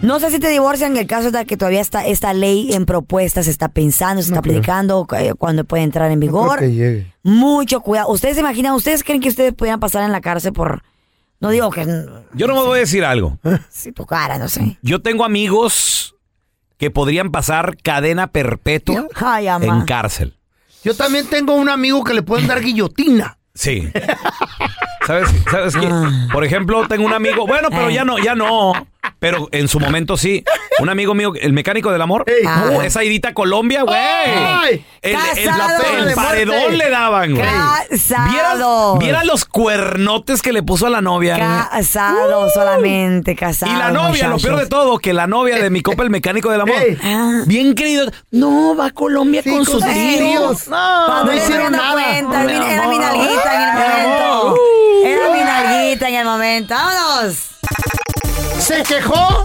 No 0.00 0.20
sé 0.20 0.30
si 0.30 0.38
te 0.38 0.48
divorcian, 0.48 0.96
el 0.96 1.06
caso 1.08 1.26
es 1.28 1.32
de 1.32 1.44
que 1.44 1.56
todavía 1.56 1.80
está 1.80 2.06
esta 2.06 2.32
ley 2.32 2.72
en 2.72 2.86
propuesta, 2.86 3.42
se 3.42 3.50
está 3.50 3.68
pensando, 3.68 4.22
se 4.22 4.28
está 4.28 4.40
creo. 4.42 4.54
aplicando, 4.54 5.06
eh, 5.18 5.32
cuando 5.36 5.64
puede 5.64 5.82
entrar 5.82 6.10
en 6.12 6.20
No 6.20 6.26
creo 6.26 6.42
vigor. 6.42 6.58
que 6.60 6.72
llegue. 6.72 7.12
Mucho 7.24 7.80
cuidado. 7.80 8.08
¿Ustedes 8.10 8.34
se 8.36 8.40
imaginan, 8.40 8.74
ustedes 8.74 9.02
creen 9.02 9.20
que 9.20 9.28
ustedes 9.28 9.52
pudieran 9.54 9.80
pasar 9.80 10.04
en 10.04 10.12
la 10.12 10.20
cárcel 10.20 10.52
por... 10.52 10.82
No 11.40 11.50
digo 11.50 11.70
que... 11.70 11.84
Yo 12.32 12.46
no 12.46 12.54
me 12.54 12.62
voy 12.62 12.76
a 12.78 12.80
decir 12.80 13.04
algo. 13.04 13.38
Si 13.70 13.90
tu 13.92 14.06
cara, 14.06 14.38
no 14.38 14.48
sé. 14.48 14.78
Yo 14.82 15.02
tengo 15.02 15.24
amigos 15.24 16.14
que 16.76 16.90
podrían 16.92 17.32
pasar 17.32 17.76
cadena 17.82 18.28
perpetua 18.28 19.06
Ay, 19.16 19.48
en 19.48 19.84
cárcel. 19.84 20.36
Yo 20.84 20.94
también 20.94 21.26
tengo 21.26 21.54
un 21.54 21.68
amigo 21.68 22.04
que 22.04 22.14
le 22.14 22.22
pueden 22.22 22.46
dar 22.46 22.60
guillotina. 22.62 23.36
Sí. 23.52 23.88
¿Sabes? 25.04 25.28
¿Sabes 25.50 25.74
qué? 25.76 25.88
Ah. 25.90 26.28
Por 26.32 26.44
ejemplo, 26.44 26.86
tengo 26.86 27.04
un 27.04 27.12
amigo, 27.12 27.44
bueno, 27.48 27.68
pero 27.70 27.90
ya 27.90 28.04
no, 28.04 28.16
ya 28.18 28.36
no. 28.36 28.72
Pero 29.18 29.48
en 29.52 29.66
su 29.68 29.80
momento 29.80 30.16
sí. 30.16 30.44
Un 30.78 30.88
amigo 30.88 31.12
mío, 31.12 31.32
el 31.40 31.52
mecánico 31.52 31.90
del 31.90 32.00
amor. 32.02 32.24
Ah. 32.46 32.70
Uh, 32.72 32.82
esa 32.82 33.02
idita 33.02 33.34
Colombia, 33.34 33.82
güey. 33.82 34.84
El, 35.02 35.16
el- 35.36 36.14
paredón 36.14 36.78
le 36.78 36.88
daban, 36.90 37.34
güey. 37.34 37.44
Casado. 37.90 38.28
¿Vieras, 38.30 38.98
vieras 39.00 39.24
los 39.26 39.44
cuernotes 39.44 40.40
que 40.40 40.52
le 40.52 40.62
puso 40.62 40.86
a 40.86 40.90
la 40.90 41.00
novia. 41.00 41.68
Casado, 41.70 42.48
solamente 42.50 43.34
casado. 43.34 43.72
Y 43.72 43.76
la 43.76 43.90
novia, 43.90 44.28
lo 44.28 44.38
peor 44.38 44.56
de 44.60 44.66
todo, 44.66 44.98
que 44.98 45.12
la 45.12 45.26
novia 45.26 45.56
de 45.58 45.70
mi 45.70 45.82
copa, 45.82 46.02
el 46.04 46.10
mecánico 46.10 46.50
del 46.50 46.60
amor, 46.60 46.76
Ey. 46.80 46.96
Ah. 47.02 47.42
bien 47.46 47.74
querido. 47.74 48.10
No, 48.30 48.76
va 48.76 48.86
a 48.86 48.90
Colombia 48.92 49.42
Sí, 49.42 49.50
con 49.50 49.64
con 49.64 49.66
sus 49.66 49.84
tíos. 49.84 50.68
No, 50.68 51.24
No 51.24 51.32
hicieron 51.34 51.72
nada. 51.72 51.92
cuenta, 51.92 52.44
Mi 52.44 52.52
era 52.52 52.88
mi 52.88 52.98
nalguita 52.98 53.54
en 53.54 53.62
el 53.62 53.74
momento. 53.74 54.24
amor. 54.46 54.58
Era 55.04 55.32
mi 55.32 55.40
nalguita 55.40 56.08
en 56.08 56.14
el 56.14 56.24
momento. 56.24 56.74
¡Vámonos! 56.74 57.57
Se 58.58 58.82
quejó 58.82 59.44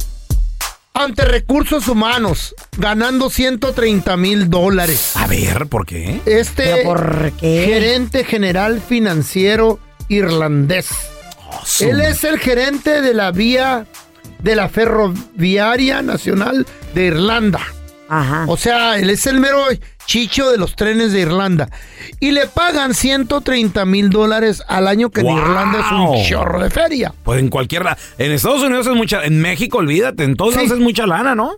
ante 0.93 1.25
recursos 1.25 1.87
humanos, 1.87 2.53
ganando 2.77 3.29
130 3.29 4.15
mil 4.17 4.49
dólares. 4.49 5.11
A 5.15 5.27
ver, 5.27 5.67
¿por 5.67 5.85
qué? 5.85 6.21
Este 6.25 6.63
¿Pero 6.63 6.83
por 6.83 7.31
qué? 7.33 7.65
gerente 7.67 8.23
general 8.23 8.81
financiero 8.81 9.79
irlandés. 10.09 10.87
su- 11.65 11.85
Él 11.85 12.01
es 12.01 12.23
el 12.23 12.39
gerente 12.39 13.01
de 13.01 13.13
la 13.13 13.31
vía 13.31 13.85
de 14.39 14.55
la 14.55 14.67
ferroviaria 14.69 16.01
nacional 16.01 16.65
de 16.93 17.05
Irlanda. 17.05 17.61
Ajá. 18.19 18.45
O 18.47 18.57
sea, 18.57 18.97
él 18.99 19.09
es 19.09 19.25
el 19.27 19.39
mero 19.39 19.65
chicho 20.05 20.51
de 20.51 20.57
los 20.57 20.75
trenes 20.75 21.11
de 21.13 21.21
Irlanda. 21.21 21.69
Y 22.19 22.31
le 22.31 22.47
pagan 22.47 22.93
130 22.93 23.85
mil 23.85 24.09
dólares 24.09 24.61
al 24.67 24.87
año, 24.87 25.09
que 25.09 25.21
en. 25.21 25.27
Irlanda 25.27 25.79
es 25.79 25.91
un 25.91 26.23
chorro 26.29 26.61
de 26.61 26.69
feria. 26.69 27.13
Pues 27.23 27.39
en 27.39 27.49
cualquier 27.49 27.83
la- 27.85 27.97
En 28.17 28.31
Estados 28.31 28.61
Unidos 28.63 28.87
es 28.87 28.93
mucha. 28.95 29.23
En 29.23 29.39
México, 29.41 29.77
olvídate. 29.79 30.23
En 30.23 30.35
todos 30.35 30.53
Sí. 30.53 30.57
lados 30.61 30.73
es 30.77 30.79
mucha 30.83 31.07
lana, 31.07 31.35
¿no? 31.35 31.53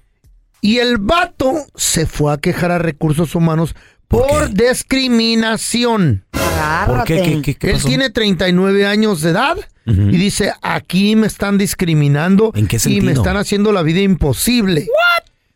Y 0.61 0.77
el 0.79 0.97
vato 0.97 1.53
se 1.75 2.05
fue 2.05 2.33
a 2.33 2.37
quejar 2.37 2.71
a 2.71 2.79
recursos 2.79 3.35
humanos 3.35 3.75
por, 4.07 4.49
discriminación. 4.53 6.25
¿Por 6.87 7.03
qué? 7.05 7.21
¿Qué, 7.21 7.41
qué- 7.41 7.55
qué 7.55 7.67
Él 7.67 7.73
pasó? 7.73 7.87
tiene 7.87 8.09
39 8.09 8.85
años 8.85 9.21
de 9.21 9.31
edad 9.31 9.57
y 9.87 10.17
dice, 10.17 10.51
aquí 10.63 11.15
me 11.15 11.27
están 11.27 11.57
discriminando 11.59 12.51
¿En 12.55 12.67
qué 12.67 12.77
y 12.77 12.79
sentido? 12.79 13.05
me 13.05 13.11
están 13.11 13.37
haciendo 13.37 13.71
la 13.71 13.83
vida 13.83 13.99
imposible. 14.01 14.87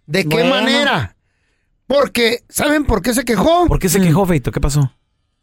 ¿De 0.09 0.23
qué 0.23 0.37
Bueno. 0.37 0.49
manera? 0.49 1.15
Porque, 1.85 2.43
¿saben 2.49 2.83
por 2.85 3.03
qué 3.03 3.13
se 3.13 3.23
quejó? 3.23 3.67
¿Por 3.67 3.77
qué 3.77 3.89
se 3.89 4.01
quejó, 4.01 4.25
Feito? 4.25 4.51
¿Qué 4.51 4.59
pasó? 4.59 4.91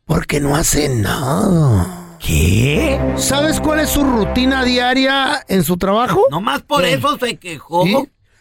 Porque 0.04 0.40
no 0.40 0.56
hace 0.56 0.88
nada. 0.88 2.16
¿Qué? 2.18 3.00
¿Sabes 3.16 3.60
cuál 3.60 3.78
es 3.78 3.90
su 3.90 4.02
rutina 4.02 4.64
diaria 4.64 5.44
en 5.46 5.62
su 5.62 5.76
trabajo? 5.76 6.20
Nomás 6.32 6.62
por 6.62 6.82
¿Qué? 6.82 6.94
eso 6.94 7.16
se 7.16 7.36
quejó. 7.36 7.84
Sí. 7.84 7.96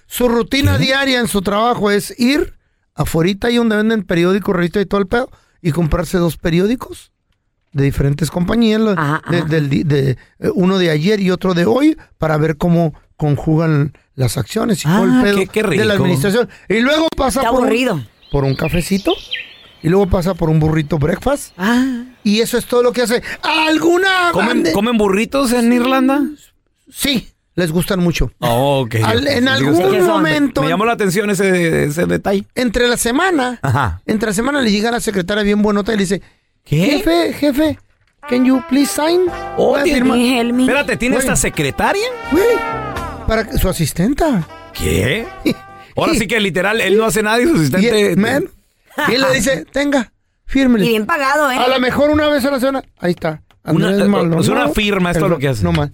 Su 0.07 0.27
rutina 0.27 0.79
diaria 0.79 1.19
en 1.19 1.27
su 1.27 1.43
trabajo 1.43 1.91
es 1.91 2.19
ir 2.19 2.55
afuera 2.95 3.31
ahí 3.43 3.57
donde 3.57 3.75
venden 3.75 4.01
periódicos, 4.03 4.55
revista 4.55 4.81
y 4.81 4.85
todo 4.87 5.01
el 5.01 5.07
pedo, 5.07 5.29
y 5.61 5.71
comprarse 5.73 6.17
dos 6.17 6.37
periódicos 6.37 7.11
de 7.71 7.83
diferentes 7.83 8.31
compañías, 8.31 8.81
Ajá, 8.97 9.21
de- 9.29 9.37
ajá. 9.37 9.45
del 9.47 9.69
di- 9.69 9.83
de, 9.83 10.11
eh, 10.39 10.49
uno 10.55 10.79
de 10.79 10.89
ayer 10.89 11.19
y 11.19 11.29
otro 11.29 11.53
de 11.53 11.65
hoy, 11.65 11.97
para 12.17 12.37
ver 12.37 12.57
cómo 12.57 12.93
conjugan 13.17 13.93
las 14.15 14.37
acciones 14.37 14.79
y 14.79 14.83
todo 14.87 15.03
el 15.03 15.11
Ah, 15.11 15.21
pedo 15.23 15.37
qué- 15.39 15.47
qué 15.47 15.63
de 15.63 15.85
la 15.85 15.93
administración. 15.95 16.49
Y 16.69 16.79
luego 16.79 17.07
pasa 17.15 17.41
Está 17.41 17.51
por 17.51 17.67
un, 17.71 18.07
por 18.31 18.43
un 18.43 18.55
cafecito, 18.55 19.13
y 19.81 19.89
luego 19.89 20.07
pasa 20.07 20.33
por 20.33 20.49
un 20.49 20.59
burrito 20.59 20.97
breakfast, 20.97 21.53
Ah. 21.57 22.03
y 22.23 22.39
eso 22.41 22.57
es 22.57 22.65
todo 22.65 22.81
lo 22.83 22.91
que 22.91 23.01
hace. 23.03 23.21
¿Alguna 23.43 24.31
¿Comen, 24.31 24.97
burritos 24.97 25.51
en 25.53 25.71
Irlanda? 25.73 26.21
Sí, 26.91 27.29
les 27.55 27.71
gustan 27.71 27.99
mucho. 27.99 28.31
Oh, 28.39 28.81
ok. 28.85 28.95
Al- 29.03 29.27
en 29.27 29.47
algún 29.47 30.05
momento- 30.05 30.61
Me 30.61 30.69
llamó 30.69 30.85
la 30.85 30.93
atención 30.93 31.29
ese, 31.29 31.85
ese 31.85 32.05
detalle. 32.05 32.45
Entre 32.55 32.87
la 32.87 32.97
semana, 32.97 33.59
Ajá. 33.61 34.01
entre 34.05 34.29
la 34.29 34.33
semana 34.33 34.61
le 34.61 34.71
llega 34.71 34.91
la 34.91 34.99
secretaria 34.99 35.43
bien 35.43 35.61
buenota 35.61 35.93
y 35.93 35.97
le 35.97 36.03
dice, 36.03 36.21
¿Qué? 36.63 36.77
jefe, 36.77 37.33
jefe, 37.33 37.79
can 38.29 38.43
you 38.45 38.61
please 38.69 38.91
sign? 38.91 39.21
Oh, 39.57 39.67
Voy 39.71 39.79
a 39.81 39.83
tiene- 39.83 39.99
firmar". 39.99 40.17
Help 40.17 40.53
me. 40.53 40.63
Espérate, 40.63 40.97
¿tiene 40.97 41.17
esta 41.17 41.35
secretaria? 41.35 42.05
Güey, 42.31 42.43
para 43.27 43.47
que- 43.49 43.57
su 43.57 43.69
asistenta. 43.69 44.47
¿Qué? 44.73 45.27
Ahora 45.95 46.13
sí 46.13 46.27
que 46.27 46.39
literal, 46.39 46.81
él 46.81 46.97
no 46.97 47.05
hace 47.05 47.23
nada 47.23 47.39
y 47.41 47.45
su 47.45 47.55
Y, 47.55 47.59
asistente... 47.59 48.11
él- 48.11 48.17
man, 48.17 48.45
y 49.07 49.13
él 49.15 49.21
le 49.21 49.31
dice, 49.33 49.65
tenga, 49.71 50.11
Y 50.47 50.51
fírmele. 50.51 50.85
bien 50.87 51.05
pagado, 51.05 51.49
¿eh? 51.51 51.57
A 51.57 51.67
lo 51.67 51.79
mejor 51.79 52.09
una 52.09 52.27
vez 52.27 52.43
a 52.45 52.51
la 52.51 52.59
semana, 52.59 52.83
ahí 52.99 53.11
está. 53.11 53.41
Una- 53.63 53.87
Andrés 53.89 54.05
eh, 54.05 54.09
Maldonado. 54.09 54.43
sea, 54.43 54.53
una 54.53 54.69
firma, 54.69 55.11
esto 55.11 55.25
es 55.25 55.31
lo 55.31 55.39
que 55.39 55.47
hace. 55.47 55.63
No 55.63 55.71
más. 55.71 55.91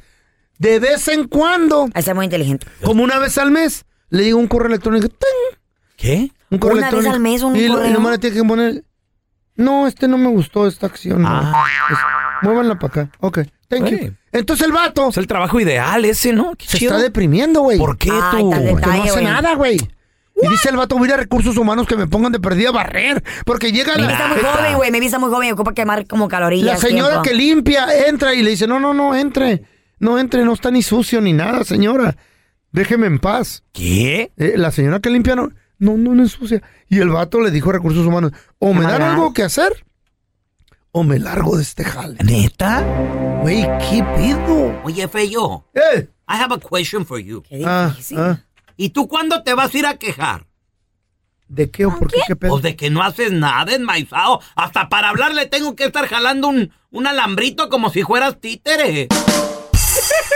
De 0.58 0.80
vez 0.80 1.08
en 1.08 1.28
cuando, 1.28 1.88
Está 1.94 2.14
muy 2.14 2.26
inteligente. 2.26 2.68
como 2.84 3.04
una 3.04 3.18
vez 3.20 3.38
al 3.38 3.52
mes, 3.52 3.86
le 4.10 4.24
digo 4.24 4.38
un 4.40 4.48
correo 4.48 4.68
electrónico, 4.68 5.08
¡ting! 5.08 5.60
¿Qué? 5.98 6.32
Un 6.50 6.58
correo 6.60 6.78
Una 6.80 6.92
vez 6.92 7.06
al 7.08 7.20
mes, 7.20 7.42
un 7.44 7.56
y, 7.56 7.62
lo- 7.68 7.74
y 7.74 7.78
correo. 7.78 7.94
nomás 7.94 8.12
le 8.14 8.18
tiene 8.18 8.36
que 8.36 8.44
poner, 8.44 8.84
no, 9.56 9.88
este 9.88 10.08
no 10.08 10.18
me 10.18 10.28
gustó, 10.30 10.68
esta 10.68 10.88
acción. 10.88 11.22
no. 11.22 11.30
Ah. 11.30 11.64
Pues, 11.88 12.00
muévanla 12.44 12.78
para 12.78 13.04
acá. 13.04 13.12
Ok, 13.20 13.40
thank 13.70 13.88
you. 13.88 14.14
Entonces 14.32 14.66
el 14.66 14.72
vato 14.72 15.10
Es 15.10 15.18
el 15.18 15.28
trabajo 15.28 15.60
ideal 15.60 16.06
ese, 16.06 16.34
¿no? 16.34 16.54
Qué 16.56 16.66
se 16.66 16.78
chido. 16.78 16.92
está 16.92 17.04
deprimiendo, 17.04 17.62
güey. 17.62 17.78
¿Por 17.78 17.98
qué 17.98 18.12
Ay, 18.12 18.42
tú? 18.44 18.52
Porque 18.52 18.88
no 18.88 19.04
hace 19.04 19.22
nada, 19.22 19.56
güey. 19.56 19.78
Y 20.44 20.48
dice 20.48 20.70
el 20.70 20.78
vato, 20.78 20.98
voy 20.98 21.06
a 21.06 21.10
ir 21.10 21.14
a 21.14 21.18
recursos 21.18 21.56
humanos 21.58 21.86
que 21.86 21.96
me 21.96 22.08
pongan 22.08 22.32
de 22.32 22.40
perdida 22.40 22.70
a 22.70 22.72
barrer. 22.72 23.24
Porque 23.46 23.72
llega 23.72 23.96
Me 23.96 24.04
la, 24.04 24.08
vista 24.08 24.28
muy 24.28 24.40
joven, 24.40 24.76
güey. 24.76 24.92
Me 24.92 25.00
vista 25.00 25.20
muy 25.20 25.30
joven. 25.30 25.54
Ocupa 25.54 25.74
quemar 25.74 26.08
como 26.08 26.28
calorías. 26.28 26.66
la 26.66 26.78
señora 26.78 27.22
tiempo. 27.22 27.24
que 27.24 27.34
limpia, 27.34 28.08
entra 28.08 28.34
y 28.34 28.42
le 28.42 28.52
dice, 28.52 28.68
no, 28.68 28.80
no, 28.80 28.94
no, 28.94 29.16
entre. 29.16 29.64
No 30.00 30.18
entre, 30.18 30.44
no 30.44 30.54
está 30.54 30.72
ni 30.72 30.82
sucio 30.82 31.22
ni 31.22 31.32
nada, 31.32 31.64
señora. 31.64 32.16
Déjeme 32.72 33.06
en 33.06 33.20
paz. 33.20 33.64
¿Qué? 33.72 34.32
Eh, 34.38 34.54
la 34.56 34.72
señora 34.72 35.00
que 35.00 35.12
limpia 35.12 35.36
no, 35.36 35.50
no, 35.78 35.98
no, 35.98 36.16
no 36.16 36.24
es 36.24 36.32
sucia. 36.32 36.64
Y 36.90 37.00
el 37.00 37.10
vato 37.10 37.40
le 37.42 37.52
dijo 37.52 37.70
a 37.70 37.74
recursos 37.74 38.06
humanos, 38.06 38.32
o 38.58 38.74
me 38.74 38.84
dan 38.84 39.02
algo 39.04 39.34
que 39.34 39.44
hacer, 39.44 39.86
o 40.92 41.04
me 41.04 41.20
largo 41.20 41.56
de 41.58 41.64
este 41.64 41.84
jale. 41.84 42.18
¿Neta? 42.24 42.84
Güey, 43.42 43.62
¿qué 43.90 44.04
pido? 44.18 44.82
Oye, 44.84 45.08
Feyo, 45.08 45.66
Eh, 45.74 46.08
I 46.28 46.34
have 46.36 46.54
a 46.54 46.58
question 46.60 47.06
for 47.06 47.20
you. 47.20 47.42
Qué 47.44 47.64
ah, 47.66 47.96
ah, 48.18 48.38
¿Y 48.78 48.90
tú 48.90 49.08
cuándo 49.08 49.44
te 49.44 49.54
vas 49.54 49.74
a 49.74 49.78
ir 49.78 49.86
a 49.86 49.96
quejar? 49.98 50.46
¿De 51.48 51.70
qué 51.70 51.86
o 51.86 51.98
por 51.98 52.10
qué? 52.12 52.22
¿Qué 52.28 52.36
pedo? 52.36 52.52
Pues 52.52 52.64
de 52.64 52.76
que 52.76 52.90
no 52.90 53.04
haces 53.04 53.32
nada, 53.32 53.74
enmaizado. 53.74 54.40
Hasta 54.56 54.88
para 54.90 55.10
hablar 55.10 55.34
le 55.34 55.46
tengo 55.46 55.76
que 55.76 55.84
estar 55.86 56.08
jalando 56.08 56.48
un, 56.48 56.74
un 56.92 57.08
alambrito 57.08 57.68
como 57.70 57.90
si 57.90 58.04
fueras 58.04 58.40
títere. 58.40 59.08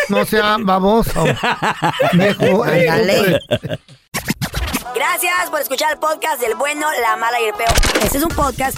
No 0.10 0.26
sea 0.26 0.58
baboso. 0.60 1.26
Eh, 1.26 1.36
Ándale. 2.90 3.36
eh, 3.36 3.40
Gracias 4.94 5.50
por 5.50 5.62
escuchar 5.62 5.92
el 5.94 6.00
podcast 6.00 6.42
del 6.42 6.56
bueno, 6.56 6.88
la 7.02 7.16
mala 7.18 7.40
y 7.42 7.46
el 7.46 7.54
peor. 7.54 7.74
Este 8.04 8.18
es 8.18 8.24
un 8.24 8.30
podcast 8.32 8.78